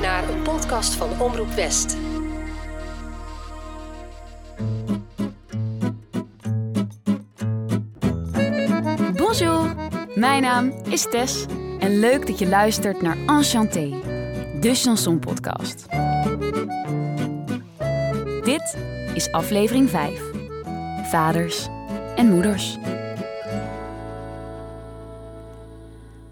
naar 0.00 0.28
een 0.28 0.42
podcast 0.42 0.94
van 0.94 1.20
Omroep 1.20 1.50
West. 1.50 1.96
Bonjour, 9.16 9.74
mijn 10.14 10.42
naam 10.42 10.72
is 10.88 11.02
Tess 11.10 11.46
en 11.78 11.98
leuk 11.98 12.26
dat 12.26 12.38
je 12.38 12.48
luistert 12.48 13.02
naar 13.02 13.16
Enchanté, 13.26 13.88
de 14.60 14.74
chanson 14.74 15.18
podcast. 15.18 15.86
Dit 18.42 18.76
is 19.14 19.32
aflevering 19.32 19.90
5. 19.90 20.20
Vaders 21.02 21.68
en 22.16 22.30
moeders. 22.30 22.78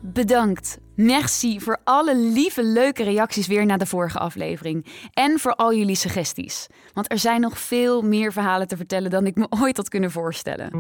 Bedankt. 0.01 0.82
Merci 0.95 1.61
voor 1.61 1.79
alle 1.85 2.17
lieve, 2.17 2.65
leuke 2.65 3.03
reacties 3.03 3.47
weer 3.47 3.67
na 3.67 3.77
de 3.77 3.87
vorige 3.87 4.19
aflevering. 4.19 4.87
En 5.13 5.39
voor 5.39 5.55
al 5.55 5.75
jullie 5.75 5.95
suggesties. 5.95 6.67
Want 6.93 7.11
er 7.11 7.19
zijn 7.19 7.41
nog 7.41 7.59
veel 7.59 8.03
meer 8.03 8.33
verhalen 8.33 8.69
te 8.69 8.77
vertellen 8.77 9.11
dan 9.11 9.27
ik 9.27 9.37
me 9.37 9.47
ooit 9.63 9.77
had 9.77 9.89
kunnen 9.89 10.11
voorstellen. 10.11 10.71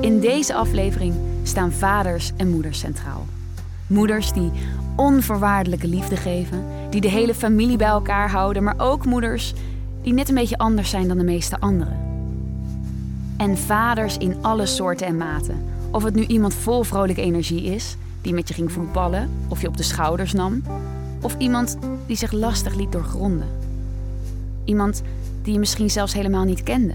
In 0.00 0.20
deze 0.20 0.54
aflevering 0.54 1.14
staan 1.42 1.72
vaders 1.72 2.32
en 2.36 2.50
moeders 2.50 2.78
centraal. 2.78 3.26
Moeders 3.88 4.32
die 4.32 4.50
onvoorwaardelijke 4.96 5.86
liefde 5.86 6.16
geven, 6.16 6.66
die 6.90 7.00
de 7.00 7.08
hele 7.08 7.34
familie 7.34 7.76
bij 7.76 7.86
elkaar 7.86 8.30
houden, 8.30 8.62
maar 8.62 8.78
ook 8.78 9.04
moeders 9.04 9.54
die 10.02 10.12
net 10.12 10.28
een 10.28 10.34
beetje 10.34 10.58
anders 10.58 10.90
zijn 10.90 11.08
dan 11.08 11.18
de 11.18 11.24
meeste 11.24 11.60
anderen. 11.60 12.04
En 13.36 13.58
vaders 13.58 14.16
in 14.18 14.36
alle 14.42 14.66
soorten 14.66 15.06
en 15.06 15.16
maten. 15.16 15.75
Of 15.96 16.02
het 16.02 16.14
nu 16.14 16.24
iemand 16.24 16.54
vol 16.54 16.82
vrolijke 16.82 17.22
energie 17.22 17.62
is, 17.62 17.96
die 18.20 18.34
met 18.34 18.48
je 18.48 18.54
ging 18.54 18.72
voetballen 18.72 19.30
of 19.48 19.60
je 19.60 19.68
op 19.68 19.76
de 19.76 19.82
schouders 19.82 20.32
nam, 20.32 20.62
of 21.20 21.36
iemand 21.38 21.78
die 22.06 22.16
zich 22.16 22.32
lastig 22.32 22.74
liet 22.74 22.92
doorgronden. 22.92 23.46
Iemand 24.64 25.02
die 25.42 25.52
je 25.52 25.58
misschien 25.58 25.90
zelfs 25.90 26.12
helemaal 26.12 26.44
niet 26.44 26.62
kende. 26.62 26.94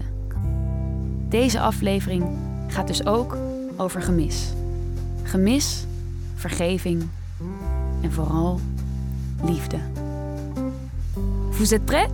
Deze 1.28 1.60
aflevering 1.60 2.24
gaat 2.68 2.86
dus 2.86 3.06
ook 3.06 3.36
over 3.76 4.02
gemis. 4.02 4.52
Gemis, 5.22 5.86
vergeving 6.34 7.02
en 8.00 8.12
vooral 8.12 8.60
liefde. 9.44 9.78
Vous 11.50 11.72
êtes 11.72 11.84
prêts? 11.84 12.12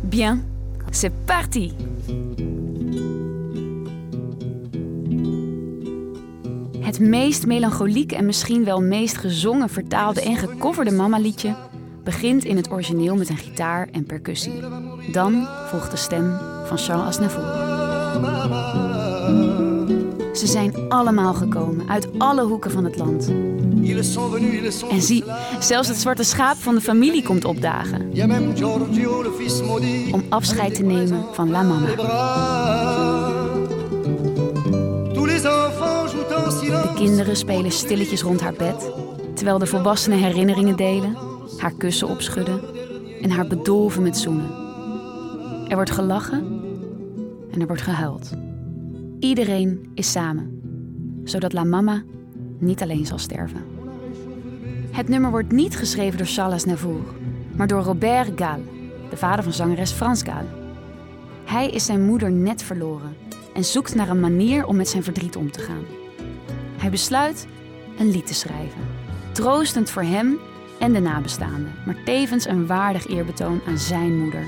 Bien, 0.00 0.44
c'est 0.90 1.12
parti! 1.24 1.72
Het 6.88 7.00
meest 7.00 7.46
melancholieke 7.46 8.16
en 8.16 8.26
misschien 8.26 8.64
wel 8.64 8.82
meest 8.82 9.16
gezongen, 9.16 9.68
vertaalde 9.68 10.22
en 10.22 10.36
gecoverde 10.36 10.90
mama-liedje 10.90 11.54
begint 12.04 12.44
in 12.44 12.56
het 12.56 12.70
origineel 12.70 13.16
met 13.16 13.28
een 13.28 13.36
gitaar 13.36 13.88
en 13.92 14.04
percussie. 14.04 14.52
Dan 15.12 15.46
volgt 15.66 15.90
de 15.90 15.96
stem 15.96 16.36
van 16.64 16.78
Charles 16.78 17.06
Aznavour. 17.06 17.66
Ze 20.34 20.46
zijn 20.46 20.74
allemaal 20.88 21.34
gekomen 21.34 21.88
uit 21.88 22.08
alle 22.18 22.44
hoeken 22.44 22.70
van 22.70 22.84
het 22.84 22.98
land. 22.98 23.32
En 24.90 25.02
zie, 25.02 25.24
zelfs 25.58 25.88
het 25.88 25.96
zwarte 25.96 26.22
schaap 26.22 26.56
van 26.56 26.74
de 26.74 26.80
familie 26.80 27.22
komt 27.22 27.44
opdagen. 27.44 28.10
Om 30.12 30.24
afscheid 30.28 30.74
te 30.74 30.82
nemen 30.82 31.24
van 31.32 31.50
La 31.50 31.62
Mama. 31.62 33.17
De 36.68 36.92
kinderen 36.94 37.36
spelen 37.36 37.72
stilletjes 37.72 38.22
rond 38.22 38.40
haar 38.40 38.52
bed, 38.52 38.90
terwijl 39.34 39.58
de 39.58 39.66
volwassenen 39.66 40.18
herinneringen 40.18 40.76
delen, 40.76 41.16
haar 41.56 41.72
kussen 41.72 42.08
opschudden 42.08 42.60
en 43.22 43.30
haar 43.30 43.46
bedolven 43.46 44.02
met 44.02 44.16
zoenen. 44.16 44.50
Er 45.68 45.74
wordt 45.74 45.90
gelachen 45.90 46.62
en 47.50 47.60
er 47.60 47.66
wordt 47.66 47.82
gehuild. 47.82 48.30
Iedereen 49.18 49.90
is 49.94 50.12
samen, 50.12 50.60
zodat 51.24 51.52
La 51.52 51.64
Mama 51.64 52.02
niet 52.58 52.82
alleen 52.82 53.06
zal 53.06 53.18
sterven. 53.18 53.64
Het 54.90 55.08
nummer 55.08 55.30
wordt 55.30 55.52
niet 55.52 55.76
geschreven 55.76 56.18
door 56.18 56.26
Charles 56.26 56.64
Navour, 56.64 57.04
maar 57.56 57.66
door 57.66 57.82
Robert 57.82 58.40
Gall, 58.40 58.60
de 59.10 59.16
vader 59.16 59.42
van 59.42 59.52
zangeres 59.52 59.90
Frans 59.90 60.22
Gall. 60.22 60.46
Hij 61.44 61.70
is 61.70 61.84
zijn 61.84 62.06
moeder 62.06 62.32
net 62.32 62.62
verloren 62.62 63.16
en 63.54 63.64
zoekt 63.64 63.94
naar 63.94 64.08
een 64.08 64.20
manier 64.20 64.66
om 64.66 64.76
met 64.76 64.88
zijn 64.88 65.02
verdriet 65.02 65.36
om 65.36 65.50
te 65.50 65.60
gaan. 65.60 65.97
Hij 66.78 66.90
besluit 66.90 67.46
een 67.98 68.10
lied 68.10 68.26
te 68.26 68.34
schrijven, 68.34 68.80
troostend 69.32 69.90
voor 69.90 70.02
hem 70.02 70.38
en 70.78 70.92
de 70.92 71.00
nabestaanden, 71.00 71.74
maar 71.86 72.02
tevens 72.04 72.46
een 72.46 72.66
waardig 72.66 73.06
eerbetoon 73.06 73.60
aan 73.66 73.78
zijn 73.78 74.18
moeder. 74.18 74.44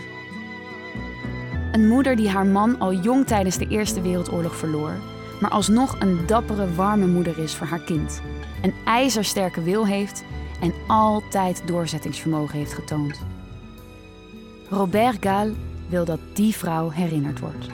Een 1.72 1.88
moeder 1.88 2.16
die 2.16 2.28
haar 2.28 2.46
man 2.46 2.78
al 2.78 2.94
jong 2.94 3.26
tijdens 3.26 3.58
de 3.58 3.68
Eerste 3.68 4.00
Wereldoorlog 4.00 4.56
verloor, 4.56 4.92
maar 5.40 5.50
alsnog 5.50 6.00
een 6.00 6.26
dappere, 6.26 6.74
warme 6.74 7.06
moeder 7.06 7.38
is 7.38 7.54
voor 7.54 7.66
haar 7.66 7.82
kind. 7.82 8.22
Een 8.62 8.74
ijzersterke 8.84 9.62
wil 9.62 9.86
heeft 9.86 10.24
en 10.60 10.72
altijd 10.86 11.62
doorzettingsvermogen 11.66 12.58
heeft 12.58 12.72
getoond. 12.72 13.20
Robert 14.68 15.16
Gall 15.20 15.54
wil 15.88 16.04
dat 16.04 16.20
die 16.34 16.54
vrouw 16.54 16.90
herinnerd 16.90 17.38
wordt. 17.38 17.66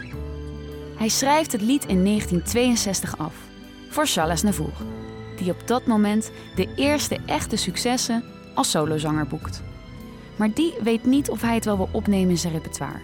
Hij 0.97 1.09
schrijft 1.09 1.53
het 1.53 1.61
lied 1.61 1.85
in 1.87 2.05
1962 2.05 3.19
af 3.19 3.46
voor 3.97 4.07
Charles 4.07 4.43
Navour, 4.43 4.73
die 5.37 5.51
op 5.51 5.67
dat 5.67 5.87
moment 5.87 6.31
de 6.55 6.69
eerste 6.75 7.19
echte 7.27 7.57
successen 7.57 8.25
als 8.55 8.71
solozanger 8.71 9.27
boekt. 9.27 9.63
Maar 10.37 10.51
die 10.55 10.75
weet 10.83 11.05
niet 11.05 11.31
of 11.31 11.41
hij 11.41 11.55
het 11.55 11.65
wel 11.65 11.77
wil 11.77 11.89
opnemen 11.93 12.31
in 12.31 12.39
zijn 12.39 12.53
repertoire. 12.53 13.01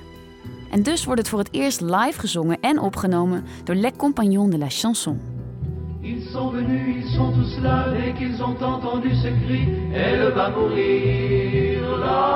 En 0.71 0.83
dus 0.83 1.05
wordt 1.05 1.21
het 1.21 1.29
voor 1.29 1.39
het 1.39 1.49
eerst 1.53 1.81
live 1.81 2.19
gezongen 2.19 2.61
en 2.61 2.79
opgenomen 2.79 3.45
door 3.65 3.75
Les 3.75 3.93
Compagnons 3.97 4.51
de 4.51 4.59
la 4.59 4.69
Chanson. 4.69 5.21
Ils 6.01 6.31
sont 6.33 6.53
venus, 6.53 7.05
ils 7.05 7.15
sont 7.17 7.35
tous 7.35 7.59
là, 7.63 7.89
dès 7.91 8.13
qu'ils 8.13 8.43
ont 8.43 8.63
entendu 8.63 9.15
ce 9.15 9.31
cri, 9.45 9.69
elle 9.95 10.33
va 10.35 10.51
mourir, 10.51 11.97
la. 11.99 12.33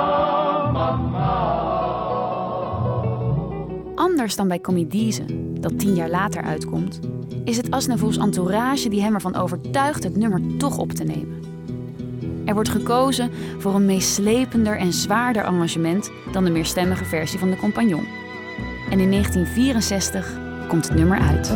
Anders 3.96 4.36
dan 4.36 4.48
bij 4.48 4.60
Comedize, 4.60 5.24
dat 5.60 5.78
tien 5.78 5.94
jaar 5.94 6.10
later 6.10 6.42
uitkomt, 6.42 7.00
is 7.44 7.56
het 7.56 7.70
Aznavours 7.70 8.16
entourage 8.16 8.88
die 8.88 9.02
hem 9.02 9.14
ervan 9.14 9.34
overtuigt 9.34 10.02
het 10.02 10.16
nummer 10.16 10.40
toch 10.58 10.78
op 10.78 10.92
te 10.92 11.04
nemen. 11.04 11.42
Er 12.44 12.54
wordt 12.54 12.68
gekozen 12.68 13.30
voor 13.58 13.74
een 13.74 13.86
meeslepender 13.86 14.78
en 14.78 14.92
zwaarder 14.92 15.44
arrangement 15.44 16.10
dan 16.32 16.44
de 16.44 16.50
meerstemmige 16.50 17.04
versie 17.04 17.38
van 17.38 17.50
de 17.50 17.56
Compagnon. 17.56 18.06
En 18.90 19.00
in 19.00 19.10
1964 19.10 20.38
komt 20.68 20.88
het 20.88 20.96
nummer 20.96 21.18
uit. 21.18 21.48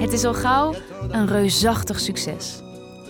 Het 0.00 0.12
is 0.12 0.24
al 0.24 0.34
gauw 0.34 0.74
een 1.08 1.26
reusachtig 1.26 2.00
succes. 2.00 2.60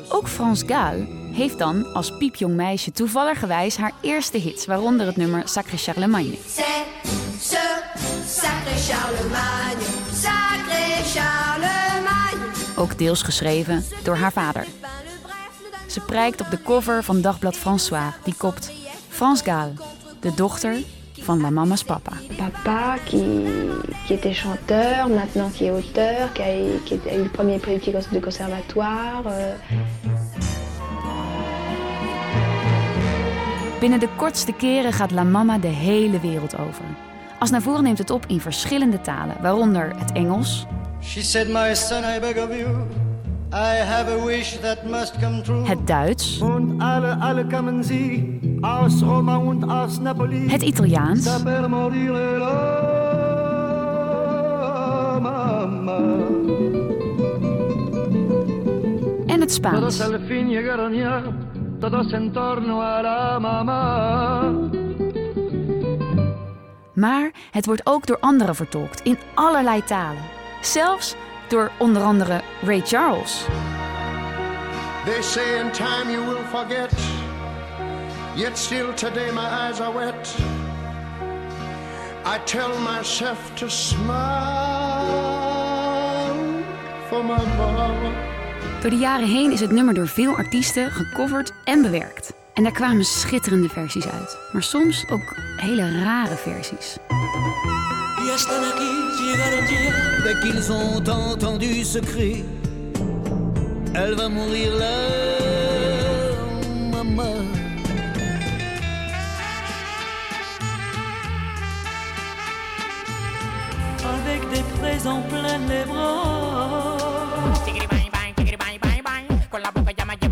Ook 0.09 0.28
Frans 0.28 0.62
Gall 0.66 1.19
heeft 1.32 1.58
dan 1.58 1.92
als 1.92 2.16
piepjong 2.18 2.54
meisje 2.54 2.92
toevalligerwijs 2.92 3.76
haar 3.76 3.92
eerste 4.00 4.38
hits, 4.38 4.66
waaronder 4.66 5.06
het 5.06 5.16
nummer 5.16 5.42
Sacré 5.48 5.76
Charlemagne. 5.76 6.34
Sacré 6.46 6.84
Charlemagne. 8.76 9.98
Ook 12.76 12.98
deels 12.98 13.22
geschreven 13.22 13.84
door 14.02 14.16
haar 14.16 14.32
vader. 14.32 14.66
Ze 15.86 16.00
prijkt 16.00 16.41
op 16.41 16.50
de 16.50 16.62
cover 16.62 17.04
van 17.04 17.20
Dagblad 17.20 17.56
François, 17.56 18.12
die 18.24 18.34
kopt 18.36 18.72
Frans 19.08 19.42
Gall, 19.42 19.72
de 20.20 20.34
dochter 20.34 20.76
van 21.20 21.41
La 21.41 21.50
Mama's 21.50 21.84
papa. 21.84 22.12
Papa 22.36 22.97
qui, 23.04 23.44
qui 24.06 24.15
était 24.15 24.34
chanteur, 24.34 25.09
maintenant 25.09 25.53
qui 25.53 25.65
est 25.65 25.71
auteur, 25.71 26.32
qui 26.32 26.42
a, 26.42 26.78
qui 26.84 26.94
a 27.09 27.16
le 27.16 27.28
premier 27.28 27.59
prix 27.59 27.80
de 28.12 28.21
conservatoire. 28.21 29.22
euh, 29.27 29.54
Binnen 33.80 34.00
de 34.00 34.09
kortste 34.16 34.53
keren 34.53 34.92
gaat 34.92 35.10
La 35.10 35.22
Mama 35.24 35.59
de 35.59 35.66
hele 35.66 36.21
wereld 36.21 36.59
over. 36.59 36.84
Aznavour 37.38 37.82
neemt 37.82 37.98
het 37.98 38.10
op 38.10 38.24
in 38.27 38.41
verschillende 38.41 39.00
talen, 39.00 39.36
waaronder 39.42 39.92
het 39.97 40.12
Engels, 40.12 40.66
She 41.03 41.22
said, 41.22 41.48
My 41.48 41.74
son, 41.74 42.03
I 42.16 42.21
beg 42.21 42.36
of 42.36 42.56
you, 42.56 42.68
I 43.53 43.82
have 43.84 44.21
a 44.21 44.24
wish 44.24 44.56
that 44.59 44.84
must 44.84 45.18
come 45.21 45.41
true. 45.41 45.66
het 45.66 45.86
Duits, 45.86 46.42
alle, 46.78 47.15
alle 47.15 47.47
Roma 49.00 49.38
und 49.38 49.65
Napoli. 50.00 50.48
het 50.48 50.62
Italiaans 50.62 51.27
en 59.27 59.41
het 59.41 59.53
Spaans. 59.53 59.98
Todos 61.80 62.12
en 62.12 62.32
torno 62.32 62.80
a 62.80 63.03
la 63.03 63.38
mamá. 63.38 64.42
Maar 66.94 67.30
het 67.50 67.66
wordt 67.66 67.86
ook 67.86 68.06
door 68.06 68.18
anderen 68.21 68.54
vertolkt 68.54 69.00
in 69.00 69.18
allerlei 69.34 69.84
talen. 69.84 70.22
Zelfs 70.60 71.15
door 71.48 71.71
onder 71.78 72.03
andere 72.03 72.41
Ray 72.62 72.80
Charles. 72.80 73.44
They 75.04 75.22
say 75.22 75.59
in 75.59 75.71
time 75.71 76.10
you 76.10 76.27
will 76.27 76.44
forget. 76.50 76.92
Yet 78.34 78.59
still 78.59 78.94
today 78.94 79.32
my 79.32 79.48
eyes 79.48 79.80
are 79.80 79.92
wet. 79.92 80.36
I 82.24 82.38
tell 82.44 82.78
myself 82.97 83.50
to 83.54 83.68
smile 83.68 84.10
for 87.09 87.24
my 87.24 87.44
mama. 87.56 88.40
Door 88.80 88.91
de 88.91 88.97
jaren 88.97 89.28
heen 89.28 89.53
is 89.53 89.60
het 89.60 89.71
nummer 89.71 89.94
door 89.94 90.09
veel 90.09 90.36
artiesten 90.36 90.91
gecoverd 90.91 91.53
en 91.65 91.82
bewerkt. 91.82 92.32
En 92.54 92.62
daar 92.62 92.72
kwamen 92.72 93.04
schitterende 93.04 93.68
versies 93.68 94.09
uit. 94.09 94.38
Maar 94.53 94.62
soms 94.62 95.04
ook 95.10 95.36
hele 95.56 96.03
rare 96.03 96.36
versies. 96.36 96.97
Avec 114.04 114.50
des 114.50 114.62
présents 114.78 115.27
plein 115.28 115.66
les 115.66 115.84
bras. 115.84 116.90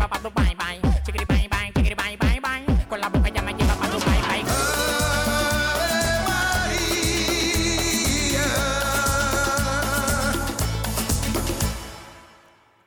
Pa' 0.09 0.19
tu. 0.19 0.29
Con 2.89 2.99
la 2.99 3.09
boca 3.09 3.29
lleva 3.29 3.75
pa' 3.75 3.87
tu. 3.87 3.99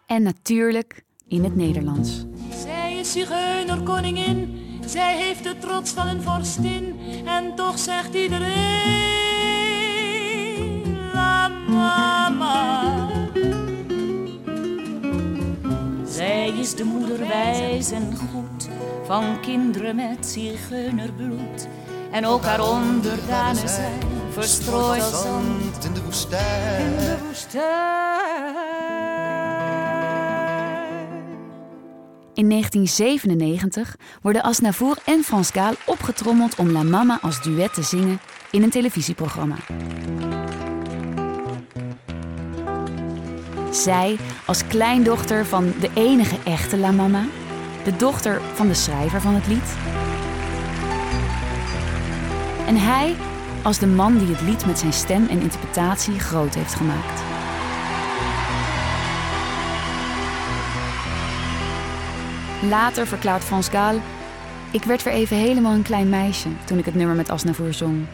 En 0.07 0.23
natuurlijk 0.23 1.05
in 1.29 1.45
het 1.45 1.57
Nederlands. 1.57 2.25
Zij 2.63 2.99
is 2.99 3.13
zigeuner 3.13 3.81
koningin. 3.81 4.61
Zij 4.87 5.17
heeft 5.17 5.45
de 5.45 5.59
trots 5.59 5.91
van 5.91 6.09
een 6.09 6.23
vorstin. 6.23 6.97
En 7.27 7.55
toch 7.55 7.79
zegt 7.79 8.15
iedereen... 8.15 8.51
La 11.13 11.49
mama. 11.49 13.09
Is 16.59 16.75
de 16.75 16.85
moeder 16.85 17.19
wijs 17.19 17.91
en 17.91 18.17
goed. 18.17 18.69
Van 19.07 19.41
kinderen 19.41 19.97
met 19.97 20.27
zigeunerbloed. 20.27 21.69
En 22.11 22.27
ook 22.27 22.43
haar 22.43 22.71
onderdanen 22.71 23.69
zijn 23.69 24.01
verstrooid 24.31 25.03
als 25.03 25.23
zand 25.23 25.85
in 25.85 25.93
de 25.93 26.03
woestijn. 26.05 26.87
in 26.87 26.97
de 26.97 27.17
woestijn. 27.27 28.13
In 32.35 32.49
1997 32.49 33.97
worden 34.23 34.43
Asnavour 34.43 34.99
en 35.05 35.23
Frans 35.23 35.51
Gaal 35.51 35.73
opgetrommeld 35.87 36.57
om 36.57 36.71
La 36.71 36.83
Mama 36.83 37.19
als 37.23 37.43
duet 37.43 37.75
te 37.75 37.83
zingen 37.83 38.21
in 38.51 38.63
een 38.63 38.71
televisieprogramma. 38.71 39.57
Zij 43.73 44.17
als 44.47 44.67
kleindochter 44.67 45.47
van 45.47 45.73
de 45.81 45.91
enige 45.95 46.37
echte 46.45 46.79
La 46.79 46.91
Mama, 46.91 47.25
de 47.85 47.97
dochter 47.97 48.41
van 48.55 48.67
de 48.67 48.75
schrijver 48.75 49.21
van 49.21 49.35
het 49.35 49.47
lied. 49.47 49.77
En 52.67 52.77
hij 52.77 53.15
als 53.63 53.79
de 53.79 53.87
man 53.87 54.19
die 54.19 54.29
het 54.29 54.41
lied 54.41 54.67
met 54.67 54.79
zijn 54.79 54.93
stem 54.93 55.27
en 55.29 55.41
interpretatie 55.41 56.19
groot 56.19 56.55
heeft 56.55 56.75
gemaakt. 56.75 57.23
Later 62.69 63.07
verklaart 63.07 63.45
Frans 63.45 63.69
Gaal... 63.69 63.95
Ik 64.71 64.85
werd 64.85 65.03
weer 65.03 65.13
even 65.13 65.37
helemaal 65.37 65.73
een 65.73 65.83
klein 65.83 66.09
meisje 66.09 66.49
toen 66.65 66.79
ik 66.79 66.85
het 66.85 66.95
nummer 66.95 67.17
met 67.17 67.31
Asnavour 67.31 67.75
zong. 67.75 68.05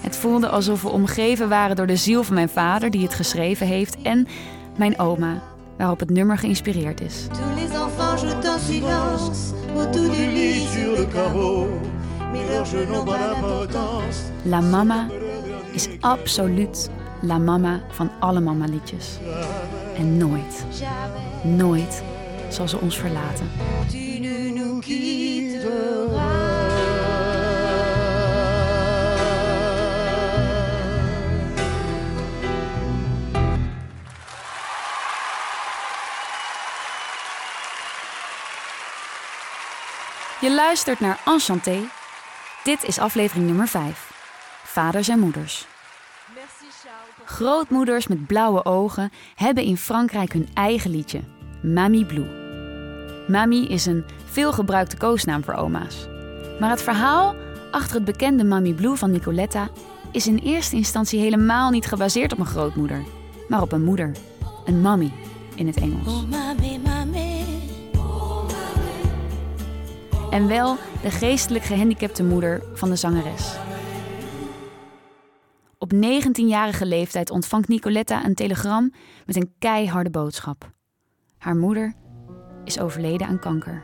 Het 0.00 0.16
voelde 0.16 0.48
alsof 0.48 0.82
we 0.82 0.88
omgeven 0.88 1.48
waren 1.48 1.76
door 1.76 1.86
de 1.86 1.96
ziel 1.96 2.22
van 2.22 2.34
mijn 2.34 2.48
vader 2.48 2.90
die 2.90 3.02
het 3.02 3.14
geschreven 3.14 3.66
heeft... 3.66 3.96
en 4.02 4.26
mijn 4.76 4.98
oma, 4.98 5.42
waarop 5.76 6.00
het 6.00 6.10
nummer 6.10 6.38
geïnspireerd 6.38 7.00
is. 7.00 7.26
La 14.42 14.60
Mama 14.60 15.06
is 15.72 15.88
absoluut 16.00 16.90
La 17.20 17.38
Mama 17.38 17.80
van 17.88 18.10
alle 18.20 18.40
mama-liedjes. 18.40 19.18
En 19.96 20.16
nooit, 20.16 20.64
nooit 21.42 22.02
zal 22.48 22.68
ze 22.68 22.78
ons 22.78 22.98
verlaten. 22.98 23.46
Je 40.42 40.54
luistert 40.54 41.00
naar 41.00 41.20
Enchanté. 41.24 41.78
Dit 42.64 42.84
is 42.84 42.98
aflevering 42.98 43.46
nummer 43.46 43.68
5. 43.68 44.10
Vaders 44.64 45.08
en 45.08 45.18
moeders. 45.18 45.66
Grootmoeders 47.24 48.06
met 48.06 48.26
blauwe 48.26 48.64
ogen 48.64 49.10
hebben 49.34 49.64
in 49.64 49.76
Frankrijk 49.76 50.32
hun 50.32 50.48
eigen 50.54 50.90
liedje, 50.90 51.20
Mamie 51.62 52.06
Blue. 52.06 52.26
Mamie 53.28 53.68
is 53.68 53.86
een 53.86 54.04
veelgebruikte 54.24 54.96
koosnaam 54.96 55.44
voor 55.44 55.54
oma's. 55.54 56.06
Maar 56.60 56.70
het 56.70 56.82
verhaal 56.82 57.34
achter 57.70 57.94
het 57.94 58.04
bekende 58.04 58.44
Mamie 58.44 58.74
Blue 58.74 58.96
van 58.96 59.10
Nicoletta 59.10 59.68
is 60.12 60.26
in 60.26 60.38
eerste 60.38 60.76
instantie 60.76 61.20
helemaal 61.20 61.70
niet 61.70 61.86
gebaseerd 61.86 62.32
op 62.32 62.38
een 62.38 62.46
grootmoeder, 62.46 63.02
maar 63.48 63.62
op 63.62 63.72
een 63.72 63.84
moeder, 63.84 64.12
een 64.64 64.80
mammy 64.80 65.12
in 65.54 65.66
het 65.66 65.76
Engels. 65.76 66.06
Oh 66.06 66.30
En 70.32 70.48
wel 70.48 70.76
de 71.02 71.10
geestelijk 71.10 71.64
gehandicapte 71.64 72.24
moeder 72.24 72.62
van 72.74 72.88
de 72.88 72.96
zangeres. 72.96 73.56
Op 75.78 75.92
19-jarige 75.94 76.86
leeftijd 76.86 77.30
ontvangt 77.30 77.68
Nicoletta 77.68 78.24
een 78.24 78.34
telegram 78.34 78.92
met 79.26 79.36
een 79.36 79.52
keiharde 79.58 80.10
boodschap. 80.10 80.70
Haar 81.38 81.56
moeder 81.56 81.94
is 82.64 82.80
overleden 82.80 83.26
aan 83.26 83.38
kanker. 83.38 83.82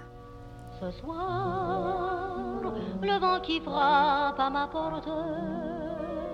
Ce 0.81 0.91
soir, 1.01 2.73
le 3.01 3.19
vent 3.21 3.43
qui 3.43 3.61
frappe 3.61 4.43
à 4.43 4.49
ma 4.51 4.67
porte. 4.67 5.13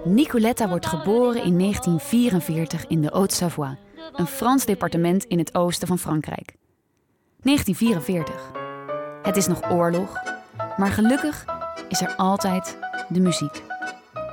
Nicoletta 0.04 0.68
wordt 0.68 0.86
geboren 0.86 1.44
in 1.44 1.58
1944 1.58 2.86
in 2.86 3.00
de 3.00 3.08
Haute-Savoie, 3.12 3.78
een 4.12 4.26
Frans 4.26 4.64
departement 4.64 5.24
in 5.24 5.38
het 5.38 5.54
oosten 5.54 5.88
van 5.88 5.98
Frankrijk. 5.98 6.56
1944. 7.42 8.63
Het 9.24 9.36
is 9.36 9.46
nog 9.46 9.70
oorlog, 9.70 10.12
maar 10.76 10.90
gelukkig 10.90 11.44
is 11.88 12.00
er 12.00 12.14
altijd 12.16 12.78
de 13.08 13.20
muziek. 13.20 13.62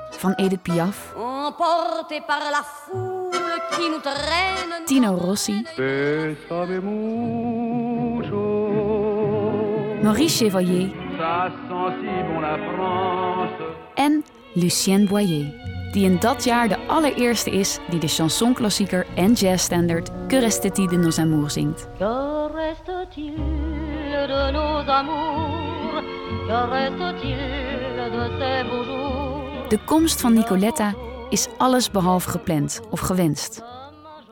Van 0.09 0.33
Edith 0.33 0.61
Piaf, 0.61 1.13
Emporté 1.15 2.21
par 2.27 2.41
la 2.51 2.63
foule 2.63 3.61
qui 3.71 3.89
nous 3.89 4.01
traîne. 4.01 4.85
Tino 4.85 5.15
Rossi. 5.15 5.65
Maurice 10.01 10.37
Chevalier 10.37 10.91
en 13.95 14.23
Lucienne 14.53 15.07
Boyer, 15.07 15.53
die 15.91 16.05
in 16.05 16.19
dat 16.19 16.43
jaar 16.43 16.67
de 16.67 16.77
allereerste 16.87 17.51
is 17.51 17.79
die 17.89 17.99
de 17.99 18.07
chansonklassieker 18.07 19.05
en 19.15 19.33
jazzstandard 19.33 20.09
Que 20.27 20.39
reste-t-il 20.39 20.87
de 20.87 20.97
nos 20.97 21.17
amours 21.17 21.53
zingt. 21.53 21.87
Que 21.97 22.41
de 24.51 25.25
De 29.69 29.79
komst 29.85 30.21
van 30.21 30.33
Nicoletta 30.33 30.93
is 31.29 31.47
alles 31.57 31.91
behalve 31.91 32.29
gepland 32.29 32.81
of 32.89 32.99
gewenst. 32.99 33.63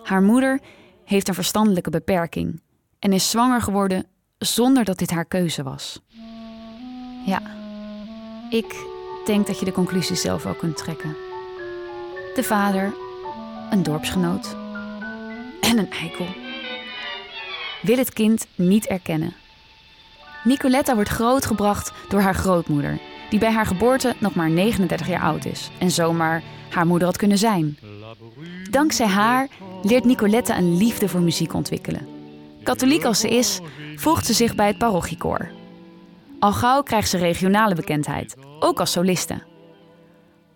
Haar 0.03 0.21
moeder 0.21 0.59
heeft 1.05 1.27
een 1.27 1.33
verstandelijke 1.33 1.89
beperking 1.89 2.61
en 2.99 3.13
is 3.13 3.29
zwanger 3.29 3.61
geworden 3.61 4.05
zonder 4.37 4.83
dat 4.83 4.97
dit 4.97 5.11
haar 5.11 5.25
keuze 5.25 5.63
was. 5.63 5.99
Ja, 7.25 7.41
ik 8.49 8.85
denk 9.25 9.47
dat 9.47 9.59
je 9.59 9.65
de 9.65 9.71
conclusie 9.71 10.15
zelf 10.15 10.43
wel 10.43 10.53
kunt 10.53 10.77
trekken. 10.77 11.15
De 12.35 12.43
vader, 12.43 12.93
een 13.69 13.83
dorpsgenoot 13.83 14.55
en 15.61 15.77
een 15.77 15.91
eikel, 15.91 16.27
wil 17.81 17.97
het 17.97 18.13
kind 18.13 18.47
niet 18.55 18.87
erkennen. 18.87 19.33
Nicoletta 20.43 20.95
wordt 20.95 21.09
grootgebracht 21.09 21.91
door 22.07 22.21
haar 22.21 22.35
grootmoeder, 22.35 22.99
die 23.29 23.39
bij 23.39 23.51
haar 23.51 23.65
geboorte 23.65 24.15
nog 24.19 24.35
maar 24.35 24.49
39 24.49 25.07
jaar 25.07 25.21
oud 25.21 25.45
is 25.45 25.69
en 25.79 25.91
zomaar 25.91 26.43
haar 26.69 26.87
moeder 26.87 27.07
had 27.07 27.17
kunnen 27.17 27.37
zijn. 27.37 27.77
Dankzij 28.69 29.07
haar 29.07 29.47
leert 29.81 30.05
Nicoletta 30.05 30.57
een 30.57 30.77
liefde 30.77 31.07
voor 31.07 31.21
muziek 31.21 31.53
ontwikkelen. 31.53 32.07
Katholiek 32.63 33.03
als 33.03 33.19
ze 33.19 33.29
is, 33.29 33.59
voegt 33.95 34.25
ze 34.25 34.33
zich 34.33 34.55
bij 34.55 34.67
het 34.67 34.77
parochiekoor. 34.77 35.49
Al 36.39 36.51
gauw 36.51 36.81
krijgt 36.81 37.09
ze 37.09 37.17
regionale 37.17 37.75
bekendheid, 37.75 38.35
ook 38.59 38.79
als 38.79 38.91
soliste. 38.91 39.41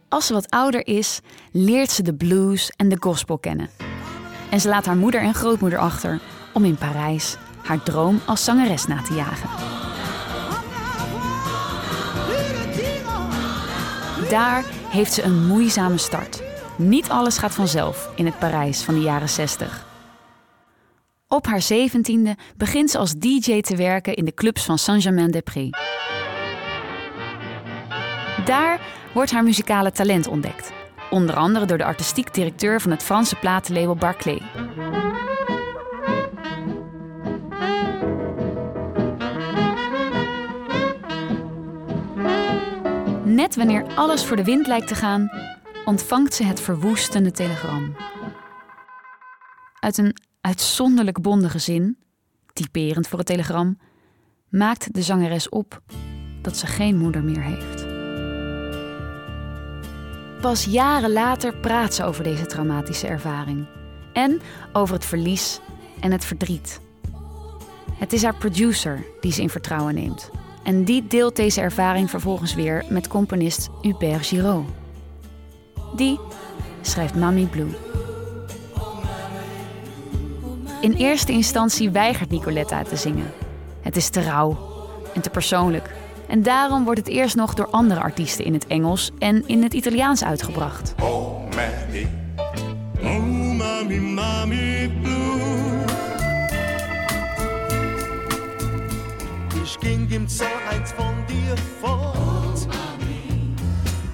Als 0.10 0.28
ze 0.28 0.34
wat 0.34 0.50
ouder 0.50 0.88
is, 0.88 1.20
leert 1.52 1.92
ze 1.92 2.04
de 2.04 2.14
blues 2.14 2.72
en 2.76 2.90
de 2.90 2.98
gospel 3.00 3.38
kennen. 3.38 3.70
En 4.50 4.62
ze 4.62 4.68
laat 4.68 4.86
haar 4.86 4.98
moeder 4.98 5.22
en 5.22 5.34
grootmoeder 5.34 5.80
achter 5.80 6.20
om 6.54 6.66
in 6.66 6.76
Parijs 6.76 7.38
haar 7.64 7.84
droom 7.84 8.22
als 8.26 8.44
zangeres 8.44 8.86
na 8.86 9.02
te 9.02 9.14
jagen. 9.14 9.50
Daar 14.30 14.64
heeft 14.90 15.14
ze 15.14 15.24
een 15.24 15.48
moeizame 15.48 15.98
start. 15.98 16.44
Niet 16.78 17.10
alles 17.10 17.38
gaat 17.38 17.54
vanzelf 17.54 18.10
in 18.16 18.26
het 18.26 18.40
Parijs 18.40 18.82
van 18.84 18.94
de 18.94 19.02
jaren 19.02 19.30
60. 19.30 19.86
Op 21.28 21.46
haar 21.46 21.62
zeventiende 21.62 22.36
begint 22.58 22.90
ze 22.90 22.98
als 22.98 23.14
DJ 23.14 23.62
te 23.62 23.76
werken 23.76 24.14
in 24.14 24.26
de 24.26 24.34
clubs 24.34 24.66
van 24.66 24.78
Saint-Germain-des-Prés. 24.78 25.70
Daar 28.46 28.82
wordt 29.14 29.32
haar 29.32 29.44
muzikale 29.44 29.92
talent 29.92 30.28
ontdekt. 30.28 30.72
Onder 31.10 31.36
andere 31.36 31.66
door 31.66 31.78
de 31.78 31.86
artistiek 31.86 32.34
directeur 32.34 32.82
van 32.82 32.92
het 32.92 33.04
Franse 33.04 33.36
platenlabel 33.36 33.96
Barclay. 33.96 34.42
Net 43.34 43.56
wanneer 43.56 43.86
alles 43.96 44.26
voor 44.26 44.36
de 44.36 44.44
wind 44.44 44.68
lijkt 44.68 44.88
te 44.88 44.96
gaan, 44.96 45.32
ontvangt 45.86 46.34
ze 46.34 46.44
het 46.44 46.62
verwoestende 46.62 47.32
telegram. 47.32 47.96
Uit 49.80 49.98
een 49.98 50.16
uitzonderlijk 50.42 51.22
bondige 51.22 51.60
zin, 51.60 51.98
typerend 52.54 53.08
voor 53.08 53.18
het 53.18 53.28
telegram, 53.28 53.78
maakt 54.50 54.94
de 54.94 55.02
zangeres 55.02 55.50
op 55.50 55.82
dat 56.42 56.58
ze 56.58 56.68
geen 56.68 56.98
moeder 56.98 57.24
meer 57.24 57.42
heeft. 57.44 57.86
Pas 60.42 60.66
jaren 60.66 61.12
later 61.12 61.56
praat 61.56 61.94
ze 61.94 62.04
over 62.04 62.24
deze 62.24 62.46
traumatische 62.46 63.08
ervaring 63.08 63.68
en 64.14 64.42
over 64.74 64.96
het 64.96 65.06
verlies 65.06 65.60
en 66.00 66.12
het 66.12 66.26
verdriet. 66.26 66.80
Het 67.94 68.14
is 68.14 68.24
haar 68.24 68.36
producer 68.36 69.06
die 69.22 69.32
ze 69.32 69.42
in 69.42 69.50
vertrouwen 69.50 69.94
neemt. 69.94 70.32
En 70.64 70.84
die 70.84 71.08
deelt 71.08 71.36
deze 71.36 71.62
ervaring 71.62 72.10
vervolgens 72.10 72.54
weer 72.54 72.86
met 72.90 73.08
componist 73.08 73.70
Hubert 73.82 74.26
Giraud. 74.26 74.66
Die 75.96 76.20
schrijft 76.82 77.16
Mami 77.16 77.46
Blue. 77.46 77.72
In 80.82 80.94
eerste 80.94 81.32
instantie 81.32 81.92
weigert 81.92 82.30
Nicoletta 82.30 82.84
te 82.84 82.96
zingen. 82.96 83.32
Het 83.82 83.96
is 83.96 84.10
te 84.10 84.22
rauw 84.22 84.58
en 85.14 85.22
te 85.22 85.30
persoonlijk. 85.30 85.90
En 86.28 86.44
daarom 86.44 86.84
wordt 86.84 87.00
het 87.00 87.10
eerst 87.10 87.36
nog 87.36 87.54
door 87.54 87.68
andere 87.68 88.00
artiesten 88.00 88.46
in 88.46 88.54
het 88.54 88.68
Engels 88.68 89.12
en 89.20 89.48
in 89.48 89.64
het 89.64 89.74
Italiaans 89.74 90.24
uitgebracht. 90.24 90.96
Oh, 91.02 91.42
Mami. 91.56 92.08
Oh, 93.02 93.58
Mami, 93.58 94.00
Mami 94.00 94.92
Ging 99.82 100.10
im 100.12 100.28
Zorn 100.28 100.52
eins 100.70 100.92
von 100.92 101.16
dir 101.28 101.56
fort. 101.82 102.68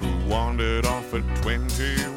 Who 0.00 0.28
wandered 0.28 0.86
off 0.86 1.14
at 1.14 1.22
21. 1.44 2.10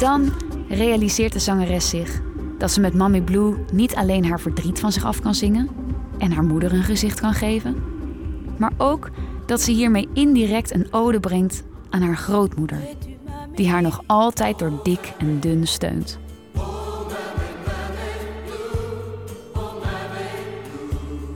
Dan 0.00 0.32
realiseert 0.68 1.32
de 1.32 1.38
zangeres 1.38 1.88
zich 1.88 2.20
dat 2.58 2.70
ze 2.70 2.80
met 2.80 2.94
Mami 2.94 3.22
Blue 3.22 3.54
niet 3.72 3.94
alleen 3.94 4.24
haar 4.24 4.40
verdriet 4.40 4.80
van 4.80 4.92
zich 4.92 5.04
af 5.04 5.20
kan 5.20 5.34
zingen 5.34 5.68
en 6.18 6.32
haar 6.32 6.44
moeder 6.44 6.72
een 6.72 6.82
gezicht 6.82 7.20
kan 7.20 7.32
geven, 7.32 7.76
maar 8.58 8.72
ook 8.76 9.10
dat 9.50 9.60
ze 9.60 9.70
hiermee 9.70 10.08
indirect 10.12 10.74
een 10.74 10.86
ode 10.90 11.20
brengt 11.20 11.62
aan 11.88 12.02
haar 12.02 12.16
grootmoeder, 12.16 12.78
die 13.54 13.68
haar 13.68 13.82
nog 13.82 14.02
altijd 14.06 14.58
door 14.58 14.80
dik 14.82 15.12
en 15.18 15.40
dun 15.40 15.66
steunt. 15.66 16.18